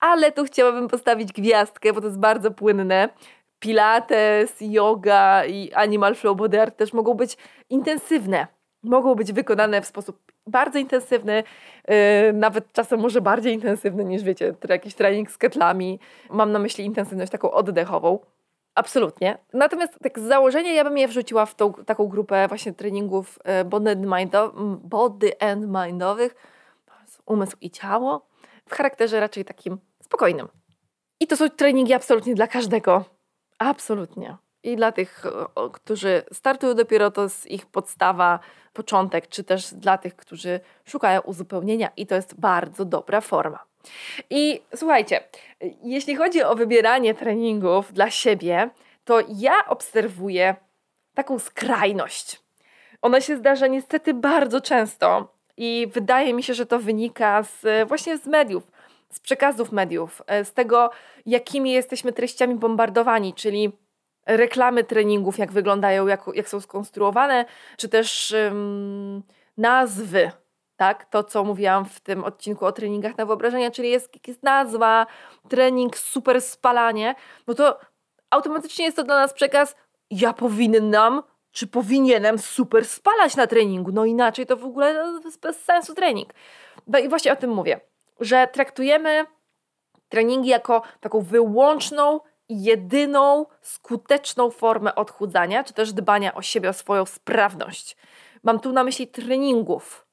Ale 0.00 0.32
tu 0.32 0.44
chciałabym 0.44 0.88
postawić 0.88 1.32
gwiazdkę, 1.32 1.92
bo 1.92 2.00
to 2.00 2.06
jest 2.06 2.18
bardzo 2.18 2.50
płynne. 2.50 3.08
Pilates, 3.60 4.56
yoga 4.60 5.44
i 5.44 5.72
animal 5.72 6.14
flow 6.14 6.36
body 6.36 6.62
art 6.62 6.76
też 6.76 6.92
mogą 6.92 7.14
być 7.14 7.36
intensywne. 7.70 8.46
Mogą 8.82 9.14
być 9.14 9.32
wykonane 9.32 9.82
w 9.82 9.86
sposób 9.86 10.32
bardzo 10.46 10.78
intensywny, 10.78 11.42
yy, 11.88 11.94
nawet 12.32 12.72
czasem 12.72 13.00
może 13.00 13.20
bardziej 13.20 13.54
intensywny 13.54 14.04
niż 14.04 14.22
wiecie, 14.22 14.54
jakiś 14.68 14.94
trening 14.94 15.30
z 15.30 15.38
ketlami. 15.38 15.98
Mam 16.30 16.52
na 16.52 16.58
myśli 16.58 16.84
intensywność 16.84 17.32
taką 17.32 17.50
oddechową. 17.50 18.18
Absolutnie. 18.74 19.38
Natomiast 19.52 19.98
tak 20.02 20.18
z 20.18 20.22
założenia 20.22 20.72
ja 20.72 20.84
bym 20.84 20.98
je 20.98 21.08
wrzuciła 21.08 21.46
w 21.46 21.54
tą 21.54 21.72
taką 21.72 22.06
grupę 22.06 22.48
właśnie 22.48 22.72
treningów 22.72 23.38
e, 23.44 23.64
body 23.64 23.90
and, 23.90 24.06
mindo, 24.06 24.52
body 24.82 25.40
and 25.40 25.66
mindowych, 25.66 26.34
umysł 27.26 27.56
i 27.60 27.70
ciało, 27.70 28.26
w 28.68 28.74
charakterze 28.74 29.20
raczej 29.20 29.44
takim 29.44 29.78
spokojnym. 30.02 30.48
I 31.20 31.26
to 31.26 31.36
są 31.36 31.50
treningi 31.50 31.92
absolutnie 31.92 32.34
dla 32.34 32.46
każdego. 32.46 33.04
Absolutnie. 33.60 34.36
I 34.62 34.76
dla 34.76 34.92
tych, 34.92 35.24
którzy 35.72 36.22
startują 36.32 36.74
dopiero, 36.74 37.10
to 37.10 37.22
jest 37.22 37.50
ich 37.50 37.66
podstawa, 37.66 38.38
początek, 38.72 39.28
czy 39.28 39.44
też 39.44 39.74
dla 39.74 39.98
tych, 39.98 40.16
którzy 40.16 40.60
szukają 40.84 41.20
uzupełnienia, 41.20 41.90
i 41.96 42.06
to 42.06 42.14
jest 42.14 42.40
bardzo 42.40 42.84
dobra 42.84 43.20
forma. 43.20 43.64
I 44.30 44.62
słuchajcie, 44.74 45.24
jeśli 45.82 46.16
chodzi 46.16 46.42
o 46.42 46.54
wybieranie 46.54 47.14
treningów 47.14 47.92
dla 47.92 48.10
siebie, 48.10 48.70
to 49.04 49.20
ja 49.28 49.66
obserwuję 49.66 50.56
taką 51.14 51.38
skrajność. 51.38 52.40
Ona 53.02 53.20
się 53.20 53.36
zdarza 53.36 53.66
niestety 53.66 54.14
bardzo 54.14 54.60
często 54.60 55.34
i 55.56 55.88
wydaje 55.92 56.34
mi 56.34 56.42
się, 56.42 56.54
że 56.54 56.66
to 56.66 56.78
wynika 56.78 57.42
z, 57.42 57.88
właśnie 57.88 58.18
z 58.18 58.26
mediów, 58.26 58.70
z 59.12 59.20
przekazów 59.20 59.72
mediów, 59.72 60.22
z 60.44 60.52
tego, 60.52 60.90
jakimi 61.26 61.72
jesteśmy 61.72 62.12
treściami 62.12 62.54
bombardowani, 62.54 63.34
czyli 63.34 63.72
reklamy 64.26 64.84
treningów, 64.84 65.38
jak 65.38 65.52
wyglądają, 65.52 66.06
jak, 66.06 66.24
jak 66.34 66.48
są 66.48 66.60
skonstruowane, 66.60 67.44
czy 67.76 67.88
też 67.88 68.34
nazwy 69.56 70.30
tak? 70.80 71.04
To, 71.04 71.24
co 71.24 71.44
mówiłam 71.44 71.84
w 71.84 72.00
tym 72.00 72.24
odcinku 72.24 72.66
o 72.66 72.72
treningach 72.72 73.18
na 73.18 73.26
wyobrażenia, 73.26 73.70
czyli 73.70 73.90
jest, 73.90 74.28
jest 74.28 74.42
nazwa, 74.42 75.06
trening, 75.48 75.96
super 75.96 76.42
spalanie, 76.42 77.14
no 77.46 77.54
to 77.54 77.78
automatycznie 78.30 78.84
jest 78.84 78.96
to 78.96 79.04
dla 79.04 79.16
nas 79.16 79.32
przekaz, 79.32 79.76
ja 80.10 80.32
powinnam, 80.32 81.22
czy 81.52 81.66
powinienem 81.66 82.38
super 82.38 82.84
spalać 82.84 83.36
na 83.36 83.46
treningu, 83.46 83.92
no 83.92 84.04
inaczej 84.04 84.46
to 84.46 84.56
w 84.56 84.64
ogóle 84.64 84.94
no, 84.94 85.20
bez 85.42 85.64
sensu 85.64 85.94
trening. 85.94 86.34
No 86.86 86.98
i 86.98 87.08
właśnie 87.08 87.32
o 87.32 87.36
tym 87.36 87.50
mówię, 87.50 87.80
że 88.20 88.48
traktujemy 88.52 89.26
treningi 90.08 90.48
jako 90.48 90.82
taką 91.00 91.20
wyłączną, 91.20 92.20
jedyną, 92.48 93.46
skuteczną 93.60 94.50
formę 94.50 94.94
odchudzania, 94.94 95.64
czy 95.64 95.74
też 95.74 95.92
dbania 95.92 96.34
o 96.34 96.42
siebie, 96.42 96.68
o 96.68 96.72
swoją 96.72 97.06
sprawność. 97.06 97.96
Mam 98.42 98.60
tu 98.60 98.72
na 98.72 98.84
myśli 98.84 99.08
treningów, 99.08 100.06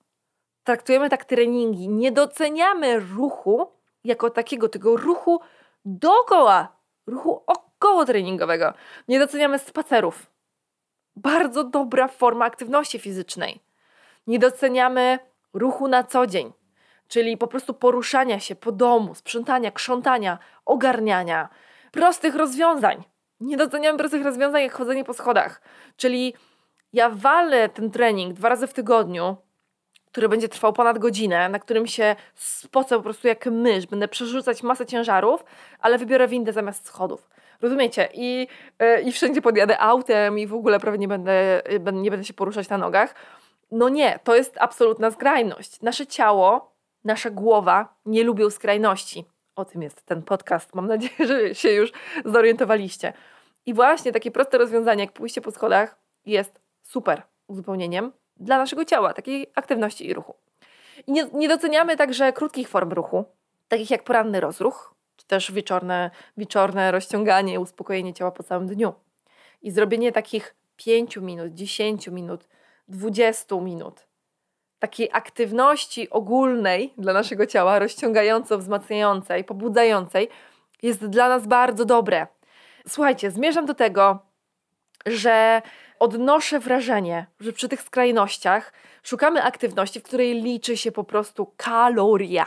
traktujemy 0.63 1.09
tak 1.09 1.25
treningi, 1.25 1.89
nie 1.89 2.11
doceniamy 2.11 2.99
ruchu 2.99 3.71
jako 4.03 4.29
takiego, 4.29 4.69
tego 4.69 4.97
ruchu 4.97 5.41
dookoła, 5.85 6.77
ruchu 7.07 7.43
około 7.47 8.05
treningowego. 8.05 8.73
Nie 9.07 9.19
doceniamy 9.19 9.59
spacerów. 9.59 10.31
Bardzo 11.15 11.63
dobra 11.63 12.07
forma 12.07 12.45
aktywności 12.45 12.99
fizycznej. 12.99 13.59
Nie 14.27 14.39
doceniamy 14.39 15.19
ruchu 15.53 15.87
na 15.87 16.03
co 16.03 16.27
dzień, 16.27 16.53
czyli 17.07 17.37
po 17.37 17.47
prostu 17.47 17.73
poruszania 17.73 18.39
się 18.39 18.55
po 18.55 18.71
domu, 18.71 19.15
sprzątania, 19.15 19.71
krzątania, 19.71 20.39
ogarniania, 20.65 21.49
prostych 21.91 22.35
rozwiązań. 22.35 23.03
Nie 23.39 23.57
doceniamy 23.57 23.97
prostych 23.97 24.23
rozwiązań 24.23 24.63
jak 24.63 24.73
chodzenie 24.73 25.03
po 25.03 25.13
schodach, 25.13 25.61
czyli 25.97 26.33
ja 26.93 27.09
walę 27.09 27.69
ten 27.69 27.91
trening 27.91 28.33
dwa 28.33 28.49
razy 28.49 28.67
w 28.67 28.73
tygodniu, 28.73 29.37
który 30.11 30.29
będzie 30.29 30.49
trwał 30.49 30.73
ponad 30.73 30.97
godzinę, 30.97 31.49
na 31.49 31.59
którym 31.59 31.87
się 31.87 32.15
spocę 32.35 32.95
po 32.95 33.03
prostu 33.03 33.27
jak 33.27 33.45
mysz, 33.45 33.87
będę 33.87 34.07
przerzucać 34.07 34.63
masę 34.63 34.85
ciężarów, 34.85 35.45
ale 35.79 35.97
wybiorę 35.97 36.27
windę 36.27 36.53
zamiast 36.53 36.87
schodów. 36.87 37.29
Rozumiecie? 37.61 38.09
I, 38.13 38.47
yy, 38.79 39.01
i 39.01 39.11
wszędzie 39.11 39.41
podjadę 39.41 39.79
autem 39.79 40.39
i 40.39 40.47
w 40.47 40.53
ogóle 40.53 40.79
prawie 40.79 40.97
nie 40.97 41.07
będę, 41.07 41.61
yy, 41.85 41.93
nie 41.93 42.11
będę 42.11 42.25
się 42.25 42.33
poruszać 42.33 42.69
na 42.69 42.77
nogach. 42.77 43.15
No 43.71 43.89
nie, 43.89 44.19
to 44.23 44.35
jest 44.35 44.55
absolutna 44.59 45.11
skrajność. 45.11 45.81
Nasze 45.81 46.07
ciało, 46.07 46.76
nasza 47.07 47.29
głowa 47.29 47.95
nie 48.05 48.23
lubią 48.23 48.49
skrajności. 48.49 49.25
O 49.55 49.65
tym 49.65 49.81
jest 49.81 50.05
ten 50.05 50.23
podcast. 50.23 50.75
Mam 50.75 50.87
nadzieję, 50.87 51.27
że 51.27 51.55
się 51.55 51.69
już 51.69 51.91
zorientowaliście. 52.25 53.13
I 53.65 53.73
właśnie 53.73 54.11
takie 54.11 54.31
proste 54.31 54.57
rozwiązanie, 54.57 55.03
jak 55.03 55.13
pójście 55.13 55.41
po 55.41 55.51
schodach, 55.51 55.97
jest 56.25 56.59
super 56.83 57.21
uzupełnieniem 57.47 58.11
dla 58.37 58.57
naszego 58.57 58.85
ciała, 58.85 59.13
takiej 59.13 59.51
aktywności 59.55 60.07
i 60.07 60.13
ruchu. 60.13 60.35
I 61.07 61.11
nie, 61.11 61.25
nie 61.33 61.47
doceniamy 61.47 61.97
także 61.97 62.33
krótkich 62.33 62.69
form 62.69 62.91
ruchu, 62.91 63.25
takich 63.67 63.91
jak 63.91 64.03
poranny 64.03 64.39
rozruch, 64.39 64.95
czy 65.15 65.27
też 65.27 65.51
wieczorne, 65.51 66.11
wieczorne 66.37 66.91
rozciąganie, 66.91 67.59
uspokojenie 67.59 68.13
ciała 68.13 68.31
po 68.31 68.43
całym 68.43 68.67
dniu. 68.67 68.93
I 69.61 69.71
zrobienie 69.71 70.11
takich 70.11 70.55
5 70.75 71.17
minut, 71.17 71.53
10 71.53 72.07
minut, 72.07 72.47
20 72.87 73.55
minut 73.55 74.06
takiej 74.79 75.09
aktywności 75.13 76.09
ogólnej 76.09 76.93
dla 76.97 77.13
naszego 77.13 77.45
ciała, 77.45 77.79
rozciągająco, 77.79 78.57
wzmacniającej, 78.57 79.43
pobudzającej, 79.43 80.29
jest 80.81 81.05
dla 81.05 81.29
nas 81.29 81.47
bardzo 81.47 81.85
dobre. 81.85 82.27
Słuchajcie, 82.87 83.31
zmierzam 83.31 83.65
do 83.65 83.73
tego, 83.73 84.19
że 85.05 85.61
odnoszę 85.99 86.59
wrażenie, 86.59 87.25
że 87.39 87.53
przy 87.53 87.69
tych 87.69 87.81
skrajnościach 87.81 88.73
szukamy 89.03 89.43
aktywności, 89.43 89.99
w 89.99 90.03
której 90.03 90.41
liczy 90.41 90.77
się 90.77 90.91
po 90.91 91.03
prostu 91.03 91.53
kaloria. 91.57 92.45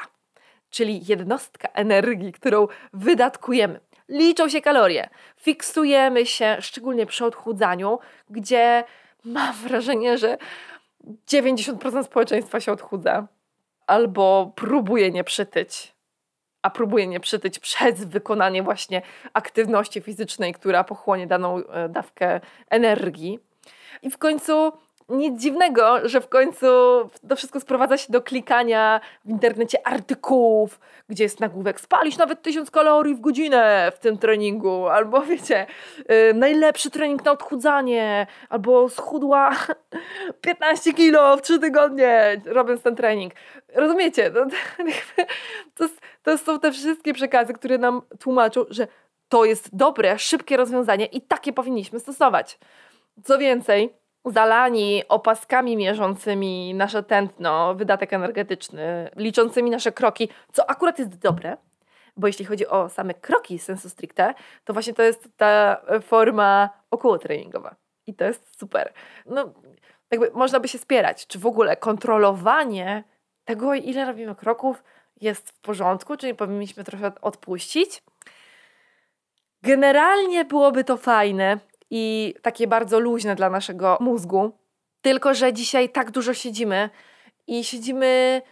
czyli 0.71 1.07
jednostka 1.07 1.69
energii, 1.69 2.33
którą 2.33 2.69
wydatkujemy. 2.93 3.81
Liczą 4.09 4.49
się 4.49 4.61
kalorie. 4.61 5.09
Fiksujemy 5.37 6.27
się, 6.27 6.57
szczególnie 6.61 7.07
przy 7.07 7.25
odchudzaniu, 7.25 7.99
gdzie 8.31 8.85
mam 9.25 9.55
wrażenie, 9.55 10.19
że 10.19 10.38
90% 11.04 12.04
społeczeństwa 12.04 12.60
się 12.60 12.72
odchudza 12.72 13.26
albo 13.86 14.52
próbuje 14.56 15.10
nie 15.10 15.24
przytyć, 15.24 15.94
a 16.62 16.70
próbuje 16.70 17.06
nie 17.06 17.20
przytyć 17.20 17.58
przez 17.58 18.04
wykonanie 18.04 18.62
właśnie 18.62 19.02
aktywności 19.32 20.00
fizycznej, 20.00 20.54
która 20.54 20.84
pochłonie 20.84 21.26
daną 21.26 21.56
e, 21.56 21.88
dawkę 21.88 22.40
energii. 22.70 23.38
I 24.02 24.10
w 24.10 24.18
końcu 24.18 24.72
nic 25.11 25.40
dziwnego, 25.40 26.09
że 26.09 26.20
w 26.20 26.29
końcu 26.29 26.66
to 27.29 27.37
wszystko 27.37 27.61
sprowadza 27.61 27.96
się 27.96 28.12
do 28.12 28.23
klikania 28.23 29.01
w 29.25 29.29
internecie 29.29 29.87
artykułów, 29.87 30.81
gdzie 31.09 31.25
jest 31.25 31.40
nagłówek 31.40 31.81
spalić 31.81 32.18
nawet 32.18 32.42
1000 32.42 32.70
kalorii 32.70 33.14
w 33.14 33.20
godzinę 33.20 33.92
w 33.94 33.99
tym 33.99 34.18
treningu, 34.18 34.88
albo 34.88 35.23
wiecie, 35.31 35.66
yy, 36.09 36.35
najlepszy 36.35 36.90
trening 36.90 37.25
na 37.25 37.33
odchudzanie, 37.33 38.27
albo 38.49 38.88
schudła 38.88 39.57
15 40.40 40.92
kilo 40.92 41.37
w 41.37 41.42
3 41.42 41.59
tygodnie 41.59 42.40
robiąc 42.44 42.83
ten 42.83 42.96
trening. 42.96 43.33
Rozumiecie? 43.75 44.31
To, 44.31 44.46
to, 45.77 45.94
to 46.23 46.38
są 46.38 46.61
te 46.61 46.73
wszystkie 46.73 47.14
przekazy, 47.14 47.53
które 47.53 47.79
nam 47.79 48.03
tłumaczą, 48.18 48.64
że 48.70 48.87
to 49.29 49.44
jest 49.44 49.77
dobre, 49.77 50.18
szybkie 50.18 50.57
rozwiązanie 50.57 51.07
i 51.07 51.20
takie 51.20 51.53
powinniśmy 51.53 52.01
stosować. 52.01 52.59
Co 53.25 53.38
więcej, 53.38 53.94
zalani 54.24 55.02
opaskami 55.09 55.76
mierzącymi 55.76 56.74
nasze 56.74 57.02
tętno, 57.02 57.74
wydatek 57.74 58.12
energetyczny, 58.12 59.11
liczącymi 59.16 59.70
nasze 59.70 59.92
kroki, 59.92 60.28
co 60.52 60.70
akurat 60.70 60.98
jest 60.98 61.18
dobre, 61.18 61.56
bo 62.16 62.26
jeśli 62.26 62.44
chodzi 62.44 62.66
o 62.66 62.88
same 62.88 63.14
kroki 63.14 63.59
sensu 63.59 63.88
stricte, 63.88 64.35
to 64.64 64.72
właśnie 64.72 64.94
to 64.94 65.02
jest 65.02 65.28
ta 65.37 65.80
forma 66.02 66.70
okołotreningowa. 66.90 67.74
I 68.06 68.14
to 68.14 68.24
jest 68.24 68.59
super. 68.59 68.92
No, 69.26 69.52
jakby 70.11 70.30
można 70.35 70.61
by 70.61 70.68
się 70.68 70.78
spierać, 70.78 71.26
czy 71.26 71.38
w 71.38 71.46
ogóle 71.46 71.76
kontrolowanie 71.76 73.04
tego, 73.44 73.74
ile 73.74 74.04
robimy 74.04 74.35
kroków, 74.35 74.83
jest 75.20 75.50
w 75.50 75.61
porządku, 75.61 76.16
czy 76.16 76.26
nie 76.26 76.35
powinniśmy 76.35 76.85
trochę 76.85 77.12
odpuścić. 77.22 78.02
Generalnie 79.62 80.44
byłoby 80.44 80.85
to 80.85 80.96
fajne, 80.96 81.59
i 81.90 82.35
takie 82.42 82.66
bardzo 82.66 83.00
luźne 83.00 83.35
dla 83.35 83.50
naszego 83.50 83.98
mózgu. 84.00 84.53
Tylko, 85.03 85.35
że 85.35 85.53
dzisiaj 85.53 85.88
tak 85.88 86.11
dużo 86.11 86.35
siedzimy 86.35 86.90
i 87.46 87.64
siedzimy 87.64 88.42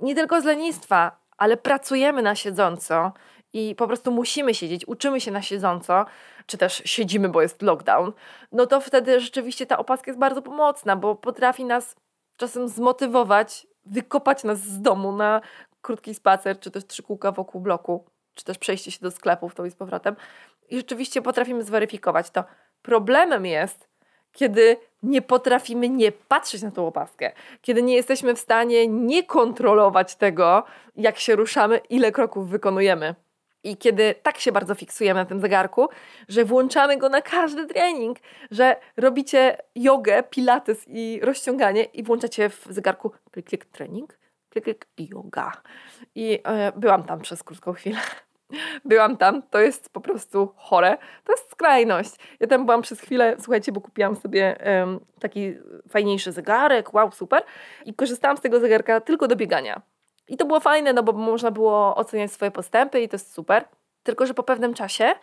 nie 0.00 0.14
tylko 0.14 0.40
z 0.40 0.44
lenistwa, 0.44 1.20
ale 1.36 1.56
pracujemy 1.56 2.22
na 2.22 2.34
siedząco 2.34 3.12
i 3.52 3.74
po 3.74 3.86
prostu 3.86 4.10
musimy 4.10 4.54
siedzieć, 4.54 4.88
uczymy 4.88 5.20
się 5.20 5.30
na 5.30 5.42
siedząco, 5.42 6.06
czy 6.46 6.58
też 6.58 6.82
siedzimy, 6.84 7.28
bo 7.28 7.42
jest 7.42 7.62
lockdown, 7.62 8.12
no 8.52 8.66
to 8.66 8.80
wtedy 8.80 9.20
rzeczywiście 9.20 9.66
ta 9.66 9.78
opaska 9.78 10.10
jest 10.10 10.18
bardzo 10.18 10.42
pomocna, 10.42 10.96
bo 10.96 11.14
potrafi 11.14 11.64
nas 11.64 11.96
czasem 12.36 12.68
zmotywować, 12.68 13.66
wykopać 13.84 14.44
nas 14.44 14.58
z 14.58 14.80
domu 14.80 15.12
na 15.12 15.40
krótki 15.82 16.14
spacer, 16.14 16.60
czy 16.60 16.70
też 16.70 16.86
trzy 16.86 17.02
kółka 17.02 17.32
wokół 17.32 17.60
bloku, 17.60 18.04
czy 18.34 18.44
też 18.44 18.58
przejście 18.58 18.90
się 18.90 18.98
do 19.00 19.10
sklepów 19.10 19.54
to 19.54 19.64
i 19.64 19.70
z 19.70 19.74
powrotem. 19.74 20.16
I 20.68 20.76
rzeczywiście 20.76 21.22
potrafimy 21.22 21.64
zweryfikować 21.64 22.30
to. 22.30 22.44
Problemem 22.82 23.46
jest, 23.46 23.88
kiedy 24.32 24.76
nie 25.02 25.22
potrafimy 25.22 25.88
nie 25.88 26.12
patrzeć 26.12 26.62
na 26.62 26.70
tą 26.70 26.86
opaskę, 26.86 27.32
kiedy 27.62 27.82
nie 27.82 27.94
jesteśmy 27.94 28.34
w 28.34 28.40
stanie 28.40 28.88
nie 28.88 29.22
kontrolować 29.22 30.16
tego, 30.16 30.64
jak 30.96 31.18
się 31.18 31.36
ruszamy, 31.36 31.80
ile 31.90 32.12
kroków 32.12 32.48
wykonujemy. 32.48 33.14
I 33.64 33.76
kiedy 33.76 34.14
tak 34.22 34.38
się 34.38 34.52
bardzo 34.52 34.74
fiksujemy 34.74 35.20
na 35.20 35.26
tym 35.26 35.40
zegarku, 35.40 35.88
że 36.28 36.44
włączamy 36.44 36.96
go 36.96 37.08
na 37.08 37.22
każdy 37.22 37.66
trening, 37.66 38.18
że 38.50 38.76
robicie 38.96 39.56
jogę, 39.74 40.22
pilates 40.22 40.84
i 40.88 41.20
rozciąganie 41.22 41.84
i 41.84 42.02
włączacie 42.02 42.48
w 42.48 42.66
zegarku 42.70 43.12
klik, 43.30 43.46
klik, 43.46 43.64
trening, 43.64 44.18
klik, 44.50 44.64
klik, 44.64 44.86
yoga. 45.10 45.52
I 46.14 46.40
e, 46.44 46.72
byłam 46.76 47.04
tam 47.04 47.20
przez 47.20 47.42
krótką 47.42 47.72
chwilę. 47.72 47.98
Byłam 48.84 49.16
tam, 49.16 49.42
to 49.42 49.60
jest 49.60 49.92
po 49.92 50.00
prostu 50.00 50.52
chore. 50.56 50.98
To 51.24 51.32
jest 51.32 51.50
skrajność. 51.50 52.10
Ja 52.40 52.46
tam 52.46 52.64
byłam 52.66 52.82
przez 52.82 53.00
chwilę, 53.00 53.36
słuchajcie, 53.38 53.72
bo 53.72 53.80
kupiłam 53.80 54.16
sobie 54.16 54.56
um, 54.80 55.00
taki 55.20 55.54
fajniejszy 55.88 56.32
zegarek, 56.32 56.94
wow, 56.94 57.12
super. 57.12 57.42
I 57.86 57.94
korzystałam 57.94 58.36
z 58.36 58.40
tego 58.40 58.60
zegarka 58.60 59.00
tylko 59.00 59.28
do 59.28 59.36
biegania. 59.36 59.82
I 60.28 60.36
to 60.36 60.44
było 60.44 60.60
fajne, 60.60 60.92
no 60.92 61.02
bo 61.02 61.12
można 61.12 61.50
było 61.50 61.96
oceniać 61.96 62.32
swoje 62.32 62.50
postępy 62.50 63.00
i 63.00 63.08
to 63.08 63.14
jest 63.14 63.32
super. 63.34 63.64
Tylko, 64.02 64.26
że 64.26 64.34
po 64.34 64.42
pewnym 64.42 64.74
czasie, 64.74 65.14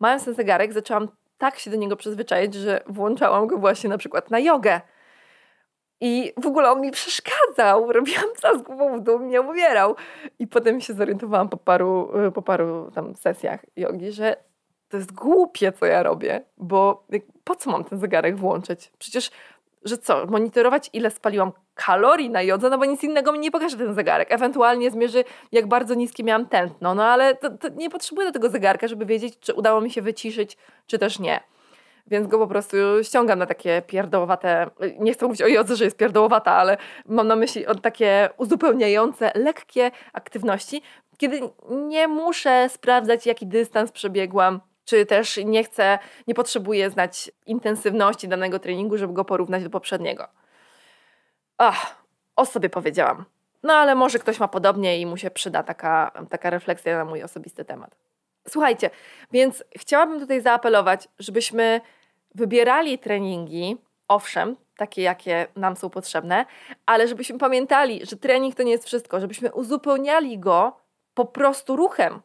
mając 0.00 0.24
ten 0.24 0.34
zegarek, 0.34 0.72
zaczęłam 0.72 1.08
tak 1.38 1.58
się 1.58 1.70
do 1.70 1.76
niego 1.76 1.96
przyzwyczaić, 1.96 2.54
że 2.54 2.80
włączałam 2.86 3.46
go 3.46 3.58
właśnie 3.58 3.90
na 3.90 3.98
przykład 3.98 4.30
na 4.30 4.38
jogę. 4.38 4.80
I 6.04 6.32
w 6.42 6.46
ogóle 6.46 6.70
on 6.70 6.80
mi 6.80 6.90
przeszkadzał. 6.90 7.92
Robiłam 7.92 8.24
co 8.36 8.58
głową 8.58 9.00
w 9.00 9.02
dół, 9.02 9.18
mnie 9.18 9.40
umierał. 9.40 9.96
I 10.38 10.46
potem 10.46 10.80
się 10.80 10.94
zorientowałam 10.94 11.48
po 11.48 11.56
paru, 11.56 12.12
po 12.34 12.42
paru 12.42 12.90
tam 12.94 13.14
sesjach 13.14 13.60
jogi, 13.76 14.12
że 14.12 14.36
to 14.88 14.96
jest 14.96 15.12
głupie, 15.12 15.72
co 15.72 15.86
ja 15.86 16.02
robię, 16.02 16.44
bo 16.56 17.06
po 17.44 17.54
co 17.54 17.70
mam 17.70 17.84
ten 17.84 17.98
zegarek 17.98 18.36
włączyć? 18.36 18.92
Przecież, 18.98 19.30
że 19.84 19.98
co, 19.98 20.26
monitorować 20.26 20.90
ile 20.92 21.10
spaliłam 21.10 21.52
kalorii 21.74 22.30
na 22.30 22.42
jodze, 22.42 22.70
no 22.70 22.78
bo 22.78 22.84
nic 22.84 23.04
innego 23.04 23.32
mi 23.32 23.38
nie 23.38 23.50
pokaże 23.50 23.76
ten 23.76 23.94
zegarek. 23.94 24.32
Ewentualnie 24.32 24.90
zmierzy, 24.90 25.24
jak 25.52 25.66
bardzo 25.66 25.94
niskie 25.94 26.24
miałam 26.24 26.46
tętno, 26.46 26.94
no 26.94 27.04
ale 27.04 27.34
to, 27.34 27.50
to 27.50 27.68
nie 27.68 27.90
potrzebuję 27.90 28.26
do 28.26 28.32
tego 28.32 28.50
zegarka, 28.50 28.88
żeby 28.88 29.06
wiedzieć, 29.06 29.38
czy 29.38 29.54
udało 29.54 29.80
mi 29.80 29.90
się 29.90 30.02
wyciszyć, 30.02 30.56
czy 30.86 30.98
też 30.98 31.18
nie 31.18 31.40
więc 32.06 32.26
go 32.26 32.38
po 32.38 32.46
prostu 32.46 32.76
ściągam 33.02 33.38
na 33.38 33.46
takie 33.46 33.82
pierdołowate, 33.86 34.70
nie 34.98 35.12
chcę 35.12 35.26
mówić 35.26 35.42
o 35.42 35.46
jodze, 35.46 35.76
że 35.76 35.84
jest 35.84 35.96
pierdołowata, 35.96 36.52
ale 36.52 36.76
mam 37.06 37.28
na 37.28 37.36
myśli 37.36 37.64
takie 37.82 38.30
uzupełniające, 38.36 39.32
lekkie 39.34 39.90
aktywności, 40.12 40.82
kiedy 41.18 41.40
nie 41.70 42.08
muszę 42.08 42.68
sprawdzać, 42.68 43.26
jaki 43.26 43.46
dystans 43.46 43.92
przebiegłam, 43.92 44.60
czy 44.84 45.06
też 45.06 45.40
nie 45.44 45.64
chcę, 45.64 45.98
nie 46.26 46.34
potrzebuję 46.34 46.90
znać 46.90 47.30
intensywności 47.46 48.28
danego 48.28 48.58
treningu, 48.58 48.98
żeby 48.98 49.12
go 49.12 49.24
porównać 49.24 49.64
do 49.64 49.70
poprzedniego. 49.70 50.28
Ach, 51.58 52.04
o 52.36 52.46
sobie 52.46 52.70
powiedziałam. 52.70 53.24
No 53.62 53.72
ale 53.72 53.94
może 53.94 54.18
ktoś 54.18 54.40
ma 54.40 54.48
podobnie 54.48 55.00
i 55.00 55.06
mu 55.06 55.16
się 55.16 55.30
przyda 55.30 55.62
taka, 55.62 56.12
taka 56.30 56.50
refleksja 56.50 56.98
na 56.98 57.04
mój 57.04 57.22
osobisty 57.22 57.64
temat. 57.64 57.96
Słuchajcie, 58.48 58.90
więc 59.32 59.64
chciałabym 59.76 60.20
tutaj 60.20 60.40
zaapelować, 60.40 61.08
żebyśmy 61.18 61.80
wybierali 62.34 62.98
treningi, 62.98 63.76
owszem, 64.08 64.56
takie 64.76 65.02
jakie 65.02 65.46
nam 65.56 65.76
są 65.76 65.90
potrzebne, 65.90 66.46
ale 66.86 67.08
żebyśmy 67.08 67.38
pamiętali, 67.38 68.06
że 68.06 68.16
trening 68.16 68.54
to 68.54 68.62
nie 68.62 68.72
jest 68.72 68.86
wszystko, 68.86 69.20
żebyśmy 69.20 69.52
uzupełniali 69.52 70.38
go 70.38 70.76
po 71.14 71.24
prostu 71.24 71.76
ruchem. 71.76 72.20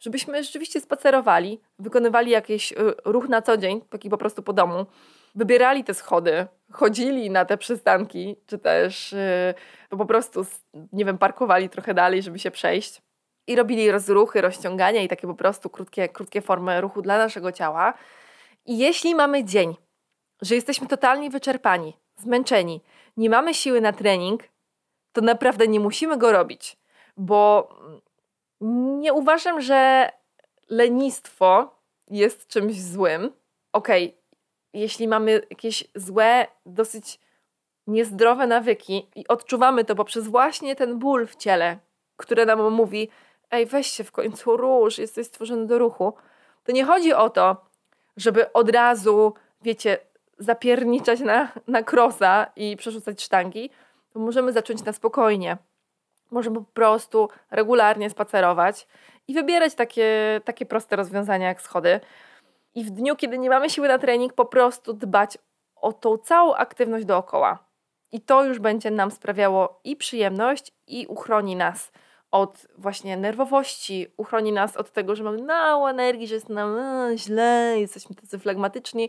Żebyśmy 0.00 0.44
rzeczywiście 0.44 0.80
spacerowali, 0.80 1.60
wykonywali 1.78 2.30
jakiś 2.30 2.72
y, 2.72 2.76
ruch 3.04 3.28
na 3.28 3.42
co 3.42 3.56
dzień, 3.56 3.80
taki 3.80 4.10
po 4.10 4.18
prostu 4.18 4.42
po 4.42 4.52
domu, 4.52 4.86
wybierali 5.34 5.84
te 5.84 5.94
schody, 5.94 6.46
chodzili 6.72 7.30
na 7.30 7.44
te 7.44 7.58
przystanki, 7.58 8.36
czy 8.46 8.58
też 8.58 9.12
yy, 9.90 9.98
po 9.98 10.06
prostu, 10.06 10.46
nie 10.92 11.04
wiem, 11.04 11.18
parkowali 11.18 11.68
trochę 11.68 11.94
dalej, 11.94 12.22
żeby 12.22 12.38
się 12.38 12.50
przejść 12.50 13.02
i 13.46 13.56
robili 13.56 13.90
rozruchy, 13.90 14.40
rozciągania 14.40 15.02
i 15.02 15.08
takie 15.08 15.26
po 15.26 15.34
prostu 15.34 15.70
krótkie, 15.70 16.08
krótkie 16.08 16.40
formy 16.40 16.80
ruchu 16.80 17.02
dla 17.02 17.18
naszego 17.18 17.52
ciała. 17.52 17.94
I 18.66 18.78
jeśli 18.78 19.14
mamy 19.14 19.44
dzień, 19.44 19.76
że 20.42 20.54
jesteśmy 20.54 20.86
totalnie 20.86 21.30
wyczerpani, 21.30 21.96
zmęczeni, 22.16 22.80
nie 23.16 23.30
mamy 23.30 23.54
siły 23.54 23.80
na 23.80 23.92
trening, 23.92 24.42
to 25.12 25.20
naprawdę 25.20 25.68
nie 25.68 25.80
musimy 25.80 26.18
go 26.18 26.32
robić, 26.32 26.76
bo 27.16 27.68
nie 29.00 29.12
uważam, 29.12 29.60
że 29.60 30.10
lenistwo 30.68 31.76
jest 32.10 32.46
czymś 32.46 32.82
złym. 32.82 33.32
Okej, 33.72 34.06
okay, 34.06 34.18
jeśli 34.72 35.08
mamy 35.08 35.42
jakieś 35.50 35.84
złe, 35.94 36.46
dosyć 36.66 37.20
niezdrowe 37.86 38.46
nawyki 38.46 39.08
i 39.14 39.28
odczuwamy 39.28 39.84
to 39.84 39.94
poprzez 39.94 40.28
właśnie 40.28 40.76
ten 40.76 40.98
ból 40.98 41.26
w 41.26 41.36
ciele, 41.36 41.78
które 42.16 42.46
nam 42.46 42.72
mówi, 42.72 43.08
ej, 43.52 43.66
weź 43.66 43.86
się 43.86 44.04
w 44.04 44.12
końcu 44.12 44.56
rusz, 44.56 44.98
jesteś 44.98 45.26
stworzony 45.26 45.66
do 45.66 45.78
ruchu, 45.78 46.14
to 46.64 46.72
nie 46.72 46.84
chodzi 46.84 47.12
o 47.12 47.30
to, 47.30 47.56
żeby 48.16 48.52
od 48.52 48.70
razu, 48.70 49.34
wiecie, 49.62 49.98
zapierniczać 50.38 51.20
na, 51.20 51.48
na 51.66 51.82
krosa 51.82 52.46
i 52.56 52.76
przerzucać 52.76 53.22
sztangi, 53.22 53.70
to 54.12 54.18
możemy 54.18 54.52
zacząć 54.52 54.84
na 54.84 54.92
spokojnie. 54.92 55.56
Możemy 56.30 56.56
po 56.56 56.72
prostu 56.74 57.28
regularnie 57.50 58.10
spacerować 58.10 58.86
i 59.28 59.34
wybierać 59.34 59.74
takie, 59.74 60.40
takie 60.44 60.66
proste 60.66 60.96
rozwiązania 60.96 61.48
jak 61.48 61.62
schody. 61.62 62.00
I 62.74 62.84
w 62.84 62.90
dniu, 62.90 63.16
kiedy 63.16 63.38
nie 63.38 63.50
mamy 63.50 63.70
siły 63.70 63.88
na 63.88 63.98
trening, 63.98 64.32
po 64.32 64.44
prostu 64.44 64.92
dbać 64.92 65.38
o 65.76 65.92
tą 65.92 66.18
całą 66.18 66.54
aktywność 66.54 67.04
dookoła. 67.04 67.58
I 68.12 68.20
to 68.20 68.44
już 68.44 68.58
będzie 68.58 68.90
nam 68.90 69.10
sprawiało 69.10 69.80
i 69.84 69.96
przyjemność, 69.96 70.72
i 70.86 71.06
uchroni 71.06 71.56
nas 71.56 71.92
od 72.32 72.66
właśnie 72.78 73.16
nerwowości, 73.16 74.06
uchroni 74.16 74.52
nas 74.52 74.76
od 74.76 74.92
tego, 74.92 75.16
że 75.16 75.24
mamy 75.24 75.42
mało 75.42 75.90
energii, 75.90 76.28
że 76.28 76.34
jest 76.34 76.48
nam 76.48 76.78
e, 76.78 77.18
źle, 77.18 77.74
jesteśmy 77.78 78.16
tacy 78.16 78.38
flegmatyczni. 78.38 79.08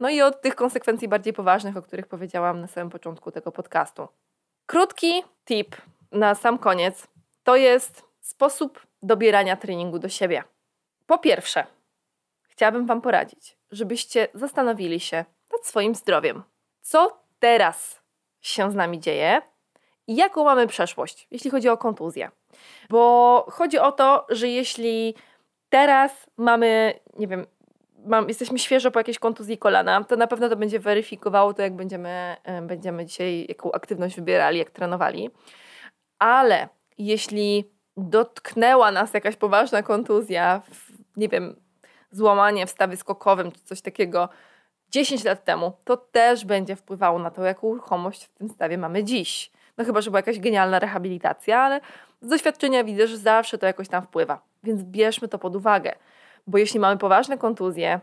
No 0.00 0.08
i 0.08 0.22
od 0.22 0.40
tych 0.40 0.54
konsekwencji 0.54 1.08
bardziej 1.08 1.32
poważnych, 1.32 1.76
o 1.76 1.82
których 1.82 2.06
powiedziałam 2.06 2.60
na 2.60 2.66
samym 2.66 2.90
początku 2.90 3.30
tego 3.30 3.52
podcastu. 3.52 4.08
Krótki 4.66 5.22
tip 5.44 5.76
na 6.12 6.34
sam 6.34 6.58
koniec 6.58 7.06
to 7.42 7.56
jest 7.56 8.02
sposób 8.20 8.86
dobierania 9.02 9.56
treningu 9.56 9.98
do 9.98 10.08
siebie. 10.08 10.44
Po 11.06 11.18
pierwsze, 11.18 11.66
chciałabym 12.48 12.86
Wam 12.86 13.00
poradzić, 13.00 13.56
żebyście 13.70 14.28
zastanowili 14.34 15.00
się 15.00 15.24
nad 15.52 15.66
swoim 15.66 15.94
zdrowiem. 15.94 16.42
Co 16.80 17.22
teraz 17.38 18.00
się 18.40 18.70
z 18.70 18.74
nami 18.74 19.00
dzieje 19.00 19.42
i 20.06 20.16
jaką 20.16 20.44
mamy 20.44 20.66
przeszłość, 20.66 21.26
jeśli 21.30 21.50
chodzi 21.50 21.68
o 21.68 21.76
kontuzję. 21.76 22.30
Bo 22.90 23.44
chodzi 23.50 23.78
o 23.78 23.92
to, 23.92 24.26
że 24.28 24.48
jeśli 24.48 25.14
teraz 25.68 26.26
mamy, 26.36 26.94
nie 27.18 27.28
wiem, 27.28 27.46
mam, 28.06 28.28
jesteśmy 28.28 28.58
świeżo 28.58 28.90
po 28.90 29.00
jakiejś 29.00 29.18
kontuzji 29.18 29.58
kolana, 29.58 30.04
to 30.04 30.16
na 30.16 30.26
pewno 30.26 30.48
to 30.48 30.56
będzie 30.56 30.80
weryfikowało 30.80 31.54
to, 31.54 31.62
jak 31.62 31.76
będziemy, 31.76 32.36
będziemy 32.62 33.06
dzisiaj, 33.06 33.46
jaką 33.48 33.72
aktywność 33.72 34.16
wybierali, 34.16 34.58
jak 34.58 34.70
trenowali. 34.70 35.30
Ale 36.18 36.68
jeśli 36.98 37.70
dotknęła 37.96 38.90
nas 38.90 39.14
jakaś 39.14 39.36
poważna 39.36 39.82
kontuzja, 39.82 40.62
nie 41.16 41.28
wiem, 41.28 41.60
złamanie 42.10 42.66
w 42.66 42.70
stawie 42.70 42.96
skokowym 42.96 43.52
czy 43.52 43.60
coś 43.60 43.80
takiego 43.80 44.28
10 44.90 45.24
lat 45.24 45.44
temu, 45.44 45.72
to 45.84 45.96
też 45.96 46.44
będzie 46.44 46.76
wpływało 46.76 47.18
na 47.18 47.30
to, 47.30 47.44
jaką 47.44 47.74
ruchomość 47.74 48.24
w 48.24 48.34
tym 48.34 48.48
stawie 48.48 48.78
mamy 48.78 49.04
dziś. 49.04 49.50
No 49.78 49.84
chyba, 49.84 50.00
że 50.00 50.10
była 50.10 50.18
jakaś 50.18 50.40
genialna 50.40 50.78
rehabilitacja, 50.78 51.60
ale 51.60 51.80
z 52.20 52.28
doświadczenia 52.28 52.84
widzę, 52.84 53.06
że 53.06 53.18
zawsze 53.18 53.58
to 53.58 53.66
jakoś 53.66 53.88
tam 53.88 54.02
wpływa. 54.02 54.40
Więc 54.62 54.82
bierzmy 54.82 55.28
to 55.28 55.38
pod 55.38 55.56
uwagę. 55.56 55.92
Bo 56.46 56.58
jeśli 56.58 56.80
mamy 56.80 56.96
poważne 56.96 57.38
kontuzje 57.38 58.00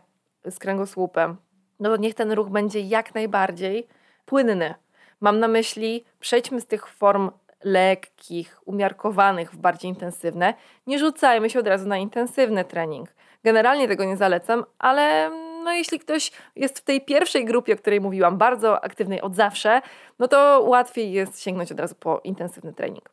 z 0.50 0.60
kręgosłupem, 0.60 1.38
no 1.80 1.90
to 1.90 1.98
niech 1.98 2.14
ten 2.16 2.32
ruch 2.32 2.50
będzie 2.50 2.80
jak 2.80 3.16
najbardziej 3.16 3.88
płynny. 4.26 4.74
Mam 5.22 5.40
na 5.40 5.48
myśli, 5.48 6.06
przejdźmy 6.20 6.62
z 6.62 6.68
tych 6.68 6.88
form 6.88 7.32
lekkich, 7.64 8.62
umiarkowanych 8.66 9.52
w 9.52 9.58
bardziej 9.58 9.90
intensywne. 9.90 10.54
Nie 10.88 11.00
rzucajmy 11.00 11.50
się 11.50 11.60
od 11.60 11.68
razu 11.68 11.88
na 11.88 11.98
intensywny 11.98 12.66
trening. 12.66 13.10
Generalnie 13.44 13.88
tego 13.88 14.06
nie 14.06 14.18
zalecam, 14.18 14.66
ale 14.80 15.32
no 15.66 15.74
jeśli 15.74 16.00
ktoś 16.00 16.32
jest 16.56 16.80
w 16.80 16.84
tej 16.84 17.02
pierwszej 17.02 17.46
grupie, 17.46 17.74
o 17.74 17.78
której 17.78 18.02
mówiłam, 18.02 18.38
bardzo 18.38 18.84
aktywnej 18.84 19.22
od 19.22 19.36
zawsze, 19.36 19.82
no 20.20 20.28
to 20.28 20.62
łatwiej 20.68 21.12
jest 21.12 21.42
sięgnąć 21.42 21.72
od 21.72 21.80
razu 21.80 21.96
po 21.96 22.22
intensywny 22.24 22.74
trening. 22.74 23.10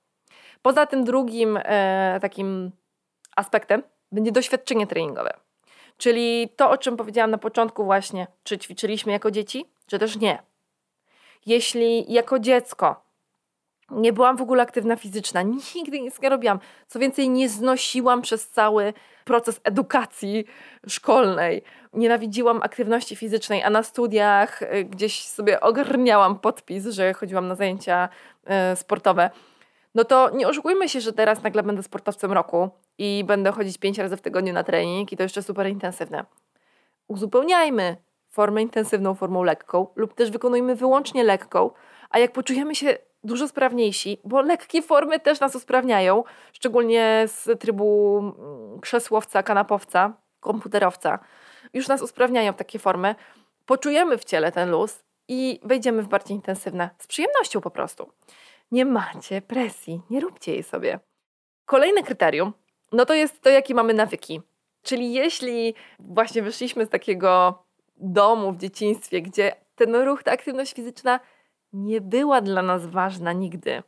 Poza 0.63 0.87
tym 0.87 1.05
drugim 1.05 1.59
e, 1.63 2.19
takim 2.21 2.71
aspektem 3.37 3.83
będzie 4.13 4.33
doświadczenie 4.33 4.87
treningowe. 4.87 5.35
Czyli 5.97 6.49
to, 6.57 6.71
o 6.71 6.79
czym 6.79 6.97
powiedziałam 6.97 7.31
na 7.31 7.39
początku 7.39 7.85
właśnie, 7.85 8.27
czy 8.43 8.59
ćwiczyliśmy 8.59 9.13
jako 9.13 9.31
dzieci, 9.31 9.65
czy 9.87 9.99
też 9.99 10.17
nie. 10.17 10.43
Jeśli 11.47 12.13
jako 12.13 12.39
dziecko 12.39 13.03
nie 13.91 14.13
byłam 14.13 14.37
w 14.37 14.43
ogóle 14.43 14.63
aktywna 14.63 14.97
fizyczna, 14.97 15.43
nigdy 15.75 16.01
nic 16.01 16.21
nie 16.21 16.29
robiłam. 16.29 16.59
Co 16.87 16.99
więcej, 16.99 17.29
nie 17.29 17.49
znosiłam 17.49 18.23
przez 18.23 18.51
cały 18.51 18.93
proces 19.25 19.61
edukacji 19.65 20.45
szkolnej. 20.89 21.63
Nienawidziłam 21.93 22.63
aktywności 22.63 23.17
fizycznej, 23.17 23.63
a 23.63 23.71
na 23.71 23.83
studiach 23.83 24.63
y, 24.63 24.85
gdzieś 24.85 25.29
sobie 25.29 25.61
ogarniałam 25.61 26.39
podpis, 26.39 26.87
że 26.87 27.15
chodziłam 27.15 27.49
na 27.49 27.55
zajęcia 27.55 28.09
y, 28.73 28.77
sportowe. 28.77 29.31
No 29.95 30.05
to 30.05 30.31
nie 30.31 30.49
oszukujmy 30.49 30.89
się, 30.89 31.01
że 31.01 31.13
teraz 31.13 31.43
nagle 31.43 31.63
będę 31.63 31.83
sportowcem 31.83 32.33
roku 32.33 32.71
i 32.99 33.25
będę 33.27 33.53
chodzić 33.53 33.79
pięć 33.79 33.99
razy 33.99 34.17
w 34.17 34.21
tygodniu 34.21 34.53
na 34.53 34.65
trening 34.65 35.13
i 35.13 35.17
to 35.17 35.23
jeszcze 35.23 35.43
super 35.43 35.69
intensywne. 35.69 36.25
Uzupełniajmy 37.09 37.97
formę 38.29 38.63
intensywną 38.63 39.15
formą 39.15 39.43
lekką 39.43 39.87
lub 39.97 40.15
też 40.15 40.31
wykonujmy 40.31 40.77
wyłącznie 40.77 41.25
lekką, 41.25 41.71
a 42.11 42.19
jak 42.19 42.33
poczujemy 42.33 42.75
się 42.75 42.99
dużo 43.25 43.49
sprawniejsi, 43.49 44.19
bo 44.25 44.43
lekkie 44.43 44.83
formy 44.83 45.21
też 45.21 45.41
nas 45.41 45.55
usprawniają, 45.55 46.25
szczególnie 46.53 47.25
z 47.27 47.61
trybu 47.61 48.19
mm, 48.19 48.81
krzesłowca, 48.81 49.43
kanapowca, 49.43 50.13
komputerowca. 50.41 51.19
Już 51.75 51.89
nas 51.89 52.03
usprawniają 52.03 52.55
takie 52.55 52.79
formy. 52.79 53.15
Poczujemy 53.67 54.19
w 54.19 54.25
ciele 54.25 54.53
ten 54.53 54.71
luz 54.71 55.03
i 55.29 55.61
wejdziemy 55.63 56.03
w 56.03 56.09
bardziej 56.09 56.37
intensywne, 56.37 56.91
z 56.99 57.07
przyjemnością 57.07 57.61
po 57.61 57.71
prostu. 57.71 58.13
Nie 58.71 58.85
macie 58.85 59.43
presji, 59.43 60.01
nie 60.11 60.21
róbcie 60.21 60.53
jej 60.53 60.63
sobie. 60.63 61.01
Kolejne 61.65 62.03
kryterium, 62.03 62.53
no 62.93 63.07
to 63.07 63.15
jest 63.15 63.41
to, 63.41 63.51
jakie 63.51 63.75
mamy 63.75 63.95
nawyki. 63.95 64.41
Czyli 64.83 65.13
jeśli 65.13 65.75
właśnie 65.99 66.43
wyszliśmy 66.43 66.87
z 66.87 66.89
takiego 66.89 67.63
domu 67.97 68.53
w 68.53 68.57
dzieciństwie, 68.57 69.23
gdzie 69.23 69.53
ten 69.75 69.95
ruch, 69.95 70.23
ta 70.23 70.33
aktywność 70.33 70.75
fizyczna 70.75 71.21
nie 71.73 72.01
była 72.01 72.41
dla 72.41 72.63
nas 72.63 72.87
ważna 72.87 73.33
nigdy. 73.33 73.83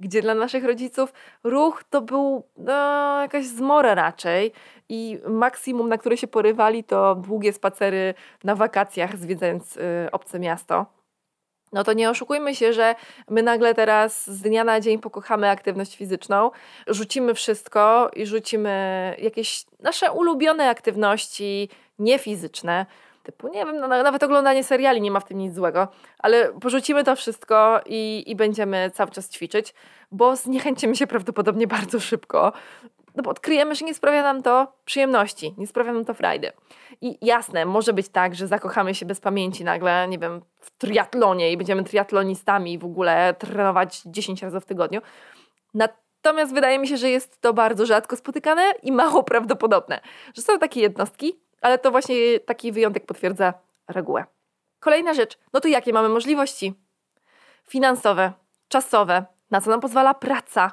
Gdzie 0.00 0.22
dla 0.22 0.34
naszych 0.34 0.64
rodziców 0.64 1.12
ruch 1.44 1.84
to 1.90 2.00
był 2.00 2.42
no, 2.56 3.20
jakaś 3.20 3.46
zmora 3.46 3.94
raczej 3.94 4.52
i 4.88 5.18
maksimum, 5.28 5.88
na 5.88 5.98
które 5.98 6.16
się 6.16 6.26
porywali, 6.26 6.84
to 6.84 7.14
długie 7.14 7.52
spacery 7.52 8.14
na 8.44 8.54
wakacjach, 8.54 9.16
zwiedzając 9.16 9.76
y, 9.76 9.80
obce 10.12 10.38
miasto. 10.38 10.86
No 11.72 11.84
to 11.84 11.92
nie 11.92 12.10
oszukujmy 12.10 12.54
się, 12.54 12.72
że 12.72 12.94
my 13.30 13.42
nagle 13.42 13.74
teraz 13.74 14.30
z 14.30 14.42
dnia 14.42 14.64
na 14.64 14.80
dzień 14.80 14.98
pokochamy 14.98 15.50
aktywność 15.50 15.96
fizyczną, 15.96 16.50
rzucimy 16.86 17.34
wszystko 17.34 18.10
i 18.16 18.26
rzucimy 18.26 19.14
jakieś 19.18 19.64
nasze 19.80 20.12
ulubione 20.12 20.68
aktywności 20.68 21.68
niefizyczne, 21.98 22.86
typu, 23.32 23.48
nie 23.48 23.66
wiem, 23.66 23.76
no, 23.76 23.88
nawet 23.88 24.22
oglądanie 24.22 24.64
seriali 24.64 25.00
nie 25.00 25.10
ma 25.10 25.20
w 25.20 25.24
tym 25.24 25.38
nic 25.38 25.54
złego, 25.54 25.88
ale 26.18 26.52
porzucimy 26.60 27.04
to 27.04 27.16
wszystko 27.16 27.80
i, 27.86 28.24
i 28.26 28.36
będziemy 28.36 28.90
cały 28.90 29.10
czas 29.10 29.30
ćwiczyć, 29.30 29.74
bo 30.10 30.36
zniechęcimy 30.36 30.96
się 30.96 31.06
prawdopodobnie 31.06 31.66
bardzo 31.66 32.00
szybko, 32.00 32.52
no 33.14 33.22
bo 33.22 33.30
odkryjemy, 33.30 33.74
że 33.74 33.84
nie 33.84 33.94
sprawia 33.94 34.22
nam 34.22 34.42
to 34.42 34.72
przyjemności, 34.84 35.54
nie 35.58 35.66
sprawia 35.66 35.92
nam 35.92 36.04
to 36.04 36.14
frajdy. 36.14 36.52
I 37.00 37.18
jasne, 37.26 37.64
może 37.64 37.92
być 37.92 38.08
tak, 38.08 38.34
że 38.34 38.46
zakochamy 38.46 38.94
się 38.94 39.06
bez 39.06 39.20
pamięci 39.20 39.64
nagle, 39.64 40.08
nie 40.08 40.18
wiem, 40.18 40.40
w 40.60 40.70
triatlonie 40.70 41.52
i 41.52 41.56
będziemy 41.56 41.84
triatlonistami 41.84 42.72
i 42.72 42.78
w 42.78 42.84
ogóle 42.84 43.34
trenować 43.34 44.02
10 44.06 44.42
razy 44.42 44.60
w 44.60 44.64
tygodniu. 44.64 45.00
Natomiast 45.74 46.54
wydaje 46.54 46.78
mi 46.78 46.88
się, 46.88 46.96
że 46.96 47.10
jest 47.10 47.40
to 47.40 47.52
bardzo 47.52 47.86
rzadko 47.86 48.16
spotykane 48.16 48.72
i 48.82 48.92
mało 48.92 49.22
prawdopodobne, 49.32 50.00
że 50.34 50.42
są 50.42 50.58
takie 50.58 50.80
jednostki, 50.80 51.47
ale 51.60 51.78
to 51.78 51.90
właśnie 51.90 52.40
taki 52.40 52.72
wyjątek 52.72 53.06
potwierdza 53.06 53.54
regułę. 53.88 54.24
Kolejna 54.80 55.14
rzecz, 55.14 55.38
no 55.52 55.60
to 55.60 55.68
jakie 55.68 55.92
mamy 55.92 56.08
możliwości? 56.08 56.74
Finansowe, 57.68 58.32
czasowe, 58.68 59.24
na 59.50 59.60
co 59.60 59.70
nam 59.70 59.80
pozwala 59.80 60.14
praca 60.14 60.72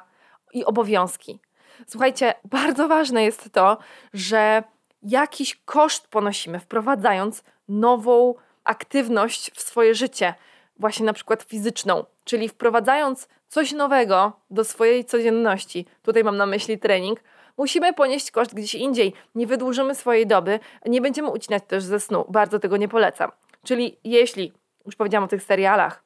i 0.52 0.64
obowiązki. 0.64 1.40
Słuchajcie, 1.86 2.34
bardzo 2.44 2.88
ważne 2.88 3.24
jest 3.24 3.52
to, 3.52 3.78
że 4.12 4.62
jakiś 5.02 5.60
koszt 5.64 6.08
ponosimy, 6.08 6.60
wprowadzając 6.60 7.42
nową 7.68 8.34
aktywność 8.64 9.50
w 9.54 9.60
swoje 9.60 9.94
życie, 9.94 10.34
właśnie 10.78 11.06
na 11.06 11.12
przykład 11.12 11.42
fizyczną, 11.42 12.04
czyli 12.24 12.48
wprowadzając 12.48 13.28
coś 13.48 13.72
nowego 13.72 14.32
do 14.50 14.64
swojej 14.64 15.04
codzienności. 15.04 15.86
Tutaj 16.02 16.24
mam 16.24 16.36
na 16.36 16.46
myśli 16.46 16.78
trening, 16.78 17.20
musimy 17.56 17.92
ponieść 17.92 18.30
koszt 18.30 18.54
gdzieś 18.54 18.74
indziej. 18.74 19.12
Nie 19.34 19.46
wydłużymy 19.46 19.94
swojej 19.94 20.26
doby, 20.26 20.60
nie 20.86 21.00
będziemy 21.00 21.30
ucinać 21.30 21.62
też 21.66 21.84
ze 21.84 22.00
snu. 22.00 22.24
Bardzo 22.28 22.58
tego 22.58 22.76
nie 22.76 22.88
polecam. 22.88 23.30
Czyli 23.64 23.98
jeśli, 24.04 24.52
już 24.86 24.96
powiedziałam 24.96 25.24
o 25.24 25.28
tych 25.28 25.42
serialach, 25.42 26.04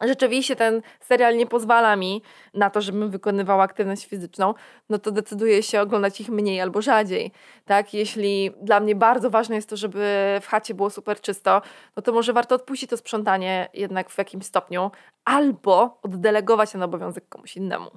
rzeczywiście 0.00 0.56
ten 0.56 0.82
serial 1.00 1.36
nie 1.36 1.46
pozwala 1.46 1.96
mi 1.96 2.22
na 2.54 2.70
to, 2.70 2.80
żebym 2.80 3.10
wykonywała 3.10 3.64
aktywność 3.64 4.06
fizyczną, 4.06 4.54
no 4.88 4.98
to 4.98 5.10
decyduję 5.10 5.62
się 5.62 5.80
oglądać 5.80 6.20
ich 6.20 6.28
mniej 6.28 6.60
albo 6.60 6.82
rzadziej. 6.82 7.32
Tak? 7.64 7.94
Jeśli 7.94 8.50
dla 8.62 8.80
mnie 8.80 8.94
bardzo 8.94 9.30
ważne 9.30 9.56
jest 9.56 9.68
to, 9.68 9.76
żeby 9.76 10.38
w 10.42 10.46
chacie 10.46 10.74
było 10.74 10.90
super 10.90 11.20
czysto, 11.20 11.62
no 11.96 12.02
to 12.02 12.12
może 12.12 12.32
warto 12.32 12.54
odpuścić 12.54 12.90
to 12.90 12.96
sprzątanie 12.96 13.68
jednak 13.74 14.10
w 14.10 14.18
jakimś 14.18 14.44
stopniu 14.44 14.90
albo 15.24 15.98
oddelegować 16.02 16.72
ten 16.72 16.82
obowiązek 16.82 17.28
komuś 17.28 17.56
innemu 17.56 17.90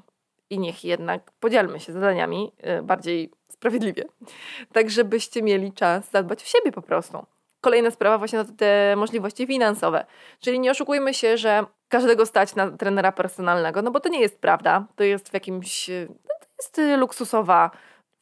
i 0.52 0.60
niech 0.60 0.84
jednak 0.84 1.32
podzielmy 1.40 1.80
się 1.80 1.94
zadaniami 1.94 2.52
y, 2.80 2.84
bardziej 2.84 3.32
sprawiedliwie, 3.50 4.04
tak 4.74 4.90
żebyście 4.90 5.42
mieli 5.42 5.74
czas 5.74 6.12
zadbać 6.12 6.44
o 6.44 6.46
siebie 6.46 6.72
po 6.72 6.82
prostu. 6.82 7.26
Kolejna 7.62 7.92
sprawa 7.92 8.18
właśnie 8.18 8.40
na 8.40 8.46
te 8.46 8.96
możliwości 8.98 9.48
finansowe, 9.48 10.06
czyli 10.40 10.60
nie 10.60 10.72
oszukujmy 10.72 11.14
się, 11.14 11.38
że 11.38 11.66
każdego 11.90 12.26
stać 12.26 12.56
na 12.56 12.72
trenera 12.72 13.12
personalnego, 13.12 13.82
no 13.82 13.92
bo 13.92 14.00
to 14.00 14.10
nie 14.10 14.22
jest 14.22 14.40
prawda, 14.42 14.86
to 14.96 15.04
jest 15.04 15.30
w 15.30 15.34
jakimś, 15.34 15.90
no 16.10 16.36
to 16.40 16.82
jest 16.82 17.00
luksusowa 17.00 17.72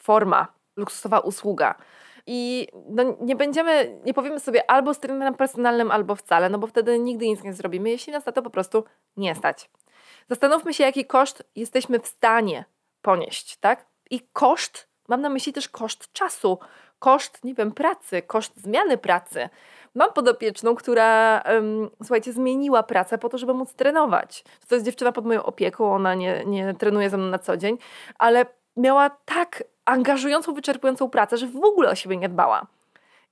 forma, 0.03 0.47
luksusowa 0.77 1.19
usługa. 1.19 1.75
I 2.27 2.67
no 2.89 3.03
nie 3.21 3.35
będziemy, 3.35 3.99
nie 4.05 4.13
powiemy 4.13 4.39
sobie 4.39 4.71
albo 4.71 4.93
z 4.93 4.99
trenerem 4.99 5.33
personalnym, 5.33 5.91
albo 5.91 6.15
wcale, 6.15 6.49
no 6.49 6.59
bo 6.59 6.67
wtedy 6.67 6.99
nigdy 6.99 7.27
nic 7.27 7.43
nie 7.43 7.53
zrobimy, 7.53 7.89
jeśli 7.89 8.13
nas 8.13 8.25
na 8.25 8.31
to 8.31 8.41
po 8.41 8.49
prostu 8.49 8.83
nie 9.17 9.35
stać. 9.35 9.69
Zastanówmy 10.29 10.73
się, 10.73 10.83
jaki 10.83 11.05
koszt 11.05 11.43
jesteśmy 11.55 11.99
w 11.99 12.07
stanie 12.07 12.65
ponieść, 13.01 13.57
tak? 13.57 13.85
I 14.09 14.21
koszt, 14.33 14.87
mam 15.07 15.21
na 15.21 15.29
myśli 15.29 15.53
też 15.53 15.69
koszt 15.69 16.13
czasu, 16.13 16.59
koszt, 16.99 17.43
nie 17.43 17.53
wiem, 17.53 17.71
pracy, 17.71 18.21
koszt 18.21 18.57
zmiany 18.57 18.97
pracy. 18.97 19.49
Mam 19.95 20.13
podopieczną, 20.13 20.75
która, 20.75 21.41
um, 21.53 21.89
słuchajcie, 21.97 22.33
zmieniła 22.33 22.83
pracę 22.83 23.17
po 23.17 23.29
to, 23.29 23.37
żeby 23.37 23.53
móc 23.53 23.73
trenować. 23.73 24.43
To 24.67 24.75
jest 24.75 24.85
dziewczyna 24.85 25.11
pod 25.11 25.25
moją 25.25 25.43
opieką, 25.43 25.93
ona 25.93 26.15
nie, 26.15 26.45
nie 26.45 26.73
trenuje 26.73 27.09
ze 27.09 27.17
mną 27.17 27.27
na 27.27 27.39
co 27.39 27.57
dzień, 27.57 27.77
ale 28.17 28.45
miała 28.77 29.09
tak 29.09 29.63
angażującą, 29.85 30.53
wyczerpującą 30.53 31.09
pracę, 31.09 31.37
że 31.37 31.47
w 31.47 31.63
ogóle 31.63 31.89
o 31.89 31.95
siebie 31.95 32.17
nie 32.17 32.29
dbała. 32.29 32.67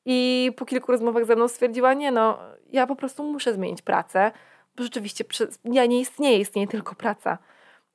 I 0.05 0.51
po 0.57 0.65
kilku 0.65 0.91
rozmowach 0.91 1.25
ze 1.25 1.35
mną 1.35 1.47
stwierdziła, 1.47 1.93
nie 1.93 2.11
no, 2.11 2.39
ja 2.69 2.87
po 2.87 2.95
prostu 2.95 3.23
muszę 3.23 3.53
zmienić 3.53 3.81
pracę, 3.81 4.31
bo 4.77 4.83
rzeczywiście 4.83 5.23
ja 5.63 5.85
nie 5.85 5.99
istnieje, 5.99 6.39
istnieje 6.39 6.67
tylko 6.67 6.95
praca. 6.95 7.37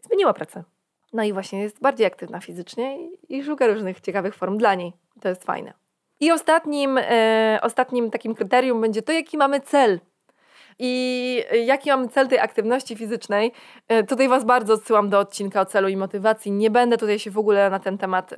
Zmieniła 0.00 0.32
pracę. 0.32 0.64
No 1.12 1.22
i 1.22 1.32
właśnie 1.32 1.62
jest 1.62 1.80
bardziej 1.80 2.06
aktywna 2.06 2.40
fizycznie 2.40 3.08
i 3.28 3.44
szuka 3.44 3.66
różnych 3.66 4.00
ciekawych 4.00 4.34
form 4.34 4.58
dla 4.58 4.74
niej. 4.74 4.92
To 5.20 5.28
jest 5.28 5.44
fajne. 5.44 5.72
I 6.20 6.32
ostatnim, 6.32 6.98
e, 6.98 7.58
ostatnim 7.62 8.10
takim 8.10 8.34
kryterium 8.34 8.80
będzie 8.80 9.02
to, 9.02 9.12
jaki 9.12 9.38
mamy 9.38 9.60
cel. 9.60 10.00
I 10.78 11.44
jaki 11.66 11.90
mamy 11.90 12.08
cel 12.08 12.28
tej 12.28 12.38
aktywności 12.38 12.96
fizycznej? 12.96 13.52
E, 13.88 14.04
tutaj 14.04 14.28
Was 14.28 14.44
bardzo 14.44 14.74
odsyłam 14.74 15.10
do 15.10 15.18
odcinka 15.18 15.60
o 15.60 15.64
celu 15.64 15.88
i 15.88 15.96
motywacji. 15.96 16.52
Nie 16.52 16.70
będę 16.70 16.98
tutaj 16.98 17.18
się 17.18 17.30
w 17.30 17.38
ogóle 17.38 17.70
na 17.70 17.78
ten 17.78 17.98
temat 17.98 18.34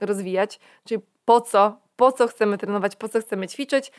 rozwijać, 0.00 0.60
czyli 0.84 1.00
po 1.24 1.40
co, 1.40 1.80
po 1.96 2.12
co 2.12 2.28
chcemy 2.28 2.58
trenować, 2.58 2.96
po 2.96 3.08
co 3.08 3.20
chcemy 3.20 3.48
ćwiczyć. 3.48 3.92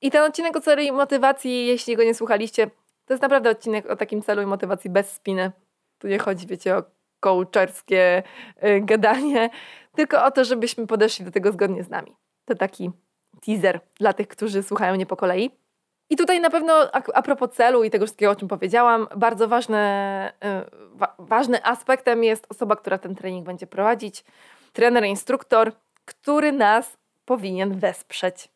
I 0.00 0.10
ten 0.10 0.22
odcinek 0.22 0.56
o 0.56 0.60
celu 0.60 0.82
i 0.82 0.92
motywacji, 0.92 1.66
jeśli 1.66 1.96
go 1.96 2.04
nie 2.04 2.14
słuchaliście, 2.14 2.70
to 3.08 3.14
jest 3.14 3.22
naprawdę 3.22 3.50
odcinek 3.50 3.90
o 3.90 3.96
takim 3.96 4.22
celu 4.22 4.42
i 4.42 4.46
motywacji 4.46 4.90
bez 4.90 5.12
spiny. 5.12 5.52
Tu 5.98 6.08
nie 6.08 6.18
chodzi, 6.18 6.46
wiecie, 6.46 6.76
o 6.76 6.82
coacherskie 7.20 8.22
y, 8.64 8.80
gadanie, 8.80 9.50
tylko 9.94 10.24
o 10.24 10.30
to, 10.30 10.44
żebyśmy 10.44 10.86
podeszli 10.86 11.24
do 11.24 11.30
tego 11.30 11.52
zgodnie 11.52 11.84
z 11.84 11.90
nami. 11.90 12.16
To 12.44 12.54
taki 12.54 12.90
teaser 13.46 13.80
dla 13.98 14.12
tych, 14.12 14.28
którzy 14.28 14.62
słuchają 14.62 14.94
nie 14.94 15.06
po 15.06 15.16
kolei. 15.16 15.50
I 16.10 16.16
tutaj 16.16 16.40
na 16.40 16.50
pewno 16.50 16.74
a, 16.92 17.02
a 17.14 17.22
propos 17.22 17.50
celu 17.50 17.84
i 17.84 17.90
tego 17.90 18.06
wszystkiego, 18.06 18.32
o 18.32 18.36
czym 18.36 18.48
powiedziałam, 18.48 19.08
bardzo 19.16 19.48
ważne, 19.48 20.32
y, 20.44 20.96
wa, 20.96 21.14
ważny 21.18 21.64
aspektem 21.64 22.24
jest 22.24 22.46
osoba, 22.48 22.76
która 22.76 22.98
ten 22.98 23.14
trening 23.14 23.46
będzie 23.46 23.66
prowadzić, 23.66 24.24
trener, 24.72 25.04
instruktor, 25.04 25.72
który 26.04 26.52
nas 26.52 26.96
powinien 27.24 27.78
wesprzeć. 27.78 28.48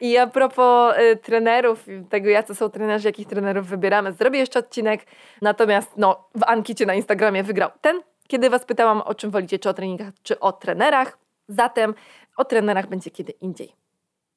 I 0.00 0.18
a 0.18 0.26
propos 0.26 0.94
y, 0.98 1.16
trenerów, 1.16 1.86
tego 2.10 2.28
jacy 2.28 2.54
są 2.54 2.68
trenerzy, 2.68 3.08
jakich 3.08 3.28
trenerów 3.28 3.66
wybieramy, 3.66 4.12
zrobię 4.12 4.38
jeszcze 4.38 4.58
odcinek. 4.58 5.06
Natomiast 5.42 5.90
no, 5.96 6.28
w 6.34 6.42
ankiecie 6.46 6.86
na 6.86 6.94
Instagramie 6.94 7.42
wygrał 7.42 7.70
ten, 7.80 8.00
kiedy 8.28 8.50
Was 8.50 8.64
pytałam, 8.64 9.00
o 9.00 9.14
czym 9.14 9.30
wolicie, 9.30 9.58
czy 9.58 9.68
o 9.68 9.74
treningach, 9.74 10.14
czy 10.22 10.40
o 10.40 10.52
trenerach. 10.52 11.18
Zatem 11.48 11.94
o 12.36 12.44
trenerach 12.44 12.86
będzie 12.86 13.10
kiedy 13.10 13.32
indziej. 13.32 13.72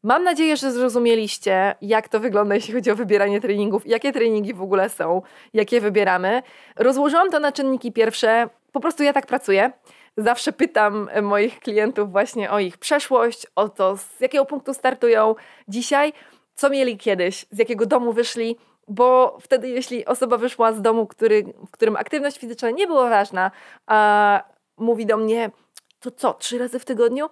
Mam 0.03 0.23
nadzieję, 0.23 0.57
że 0.57 0.71
zrozumieliście, 0.71 1.75
jak 1.81 2.09
to 2.09 2.19
wygląda, 2.19 2.55
jeśli 2.55 2.73
chodzi 2.73 2.91
o 2.91 2.95
wybieranie 2.95 3.41
treningów, 3.41 3.87
jakie 3.87 4.13
treningi 4.13 4.53
w 4.53 4.61
ogóle 4.61 4.89
są, 4.89 5.21
jakie 5.53 5.81
wybieramy. 5.81 6.43
Rozłożyłam 6.75 7.31
to 7.31 7.39
na 7.39 7.51
czynniki 7.51 7.91
pierwsze. 7.91 8.49
Po 8.71 8.79
prostu 8.79 9.03
ja 9.03 9.13
tak 9.13 9.25
pracuję. 9.25 9.71
Zawsze 10.17 10.51
pytam 10.51 11.09
moich 11.21 11.59
klientów 11.59 12.11
właśnie 12.11 12.51
o 12.51 12.59
ich 12.59 12.77
przeszłość, 12.77 13.47
o 13.55 13.69
to, 13.69 13.97
z 13.97 14.19
jakiego 14.19 14.45
punktu 14.45 14.73
startują 14.73 15.35
dzisiaj, 15.67 16.13
co 16.55 16.69
mieli 16.69 16.97
kiedyś, 16.97 17.45
z 17.51 17.59
jakiego 17.59 17.85
domu 17.85 18.13
wyszli, 18.13 18.57
bo 18.87 19.37
wtedy, 19.41 19.69
jeśli 19.69 20.05
osoba 20.05 20.37
wyszła 20.37 20.73
z 20.73 20.81
domu, 20.81 21.07
który, 21.07 21.43
w 21.67 21.71
którym 21.71 21.95
aktywność 21.95 22.39
fizyczna 22.39 22.71
nie 22.71 22.87
była 22.87 23.09
ważna, 23.09 23.51
a 23.87 24.43
mówi 24.77 25.05
do 25.05 25.17
mnie, 25.17 25.51
to 25.99 26.11
co, 26.11 26.33
trzy 26.33 26.57
razy 26.57 26.79
w 26.79 26.85
tygodniu? 26.85 27.29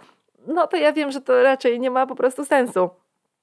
No 0.47 0.67
to 0.67 0.77
ja 0.77 0.93
wiem, 0.93 1.11
że 1.11 1.21
to 1.21 1.43
raczej 1.43 1.79
nie 1.79 1.91
ma 1.91 2.07
po 2.07 2.15
prostu 2.15 2.45
sensu. 2.45 2.89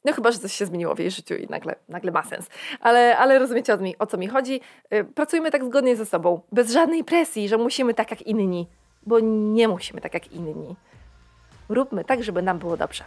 No 0.05 0.12
chyba, 0.12 0.30
że 0.30 0.39
coś 0.39 0.53
się 0.53 0.66
zmieniło 0.66 0.95
w 0.95 0.99
jej 0.99 1.11
życiu 1.11 1.34
i 1.34 1.47
nagle, 1.47 1.74
nagle 1.89 2.12
ma 2.12 2.22
sens. 2.22 2.49
Ale, 2.80 3.18
ale 3.18 3.39
rozumiecie 3.39 3.74
o, 3.74 3.76
mi, 3.76 3.99
o 3.99 4.07
co 4.07 4.16
mi 4.16 4.26
chodzi. 4.26 4.61
Y, 4.95 5.05
pracujmy 5.05 5.51
tak 5.51 5.64
zgodnie 5.64 5.97
ze 5.97 6.07
sobą, 6.07 6.41
bez 6.53 6.72
żadnej 6.72 7.05
presji, 7.05 7.49
że 7.49 7.59
musimy 7.59 7.95
tak 7.95 8.11
jak 8.11 8.22
inni, 8.22 8.68
bo 9.07 9.20
nie 9.20 9.68
musimy 9.68 10.00
tak 10.00 10.14
jak 10.14 10.32
inni. 10.32 10.76
Róbmy 11.68 12.04
tak, 12.04 12.24
żeby 12.24 12.42
nam 12.42 12.59
było 12.59 12.76
dobrze. 12.76 13.04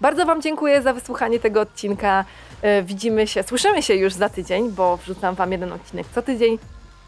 Bardzo 0.00 0.26
Wam 0.26 0.42
dziękuję 0.42 0.82
za 0.82 0.92
wysłuchanie 0.92 1.40
tego 1.40 1.60
odcinka. 1.60 2.24
Y, 2.64 2.82
widzimy 2.82 3.26
się, 3.26 3.42
słyszymy 3.42 3.82
się 3.82 3.94
już 3.94 4.12
za 4.12 4.28
tydzień, 4.28 4.70
bo 4.70 4.96
wrzucam 4.96 5.34
Wam 5.34 5.52
jeden 5.52 5.72
odcinek 5.72 6.06
co 6.14 6.22
tydzień. 6.22 6.58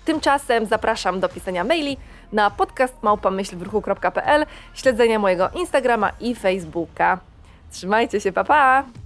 Tymczasem 0.05 0.67
zapraszam 0.67 1.21
do 1.21 1.29
pisania 1.29 1.65
maili 1.65 1.97
na 2.33 2.51
podcastmałpamyślwruchu.pl, 2.51 4.47
śledzenia 4.75 5.19
mojego 5.19 5.51
Instagrama 5.55 6.11
i 6.21 6.35
Facebooka. 6.35 7.19
Trzymajcie 7.71 8.21
się, 8.21 8.33
pa 8.33 8.45
pa! 8.45 9.06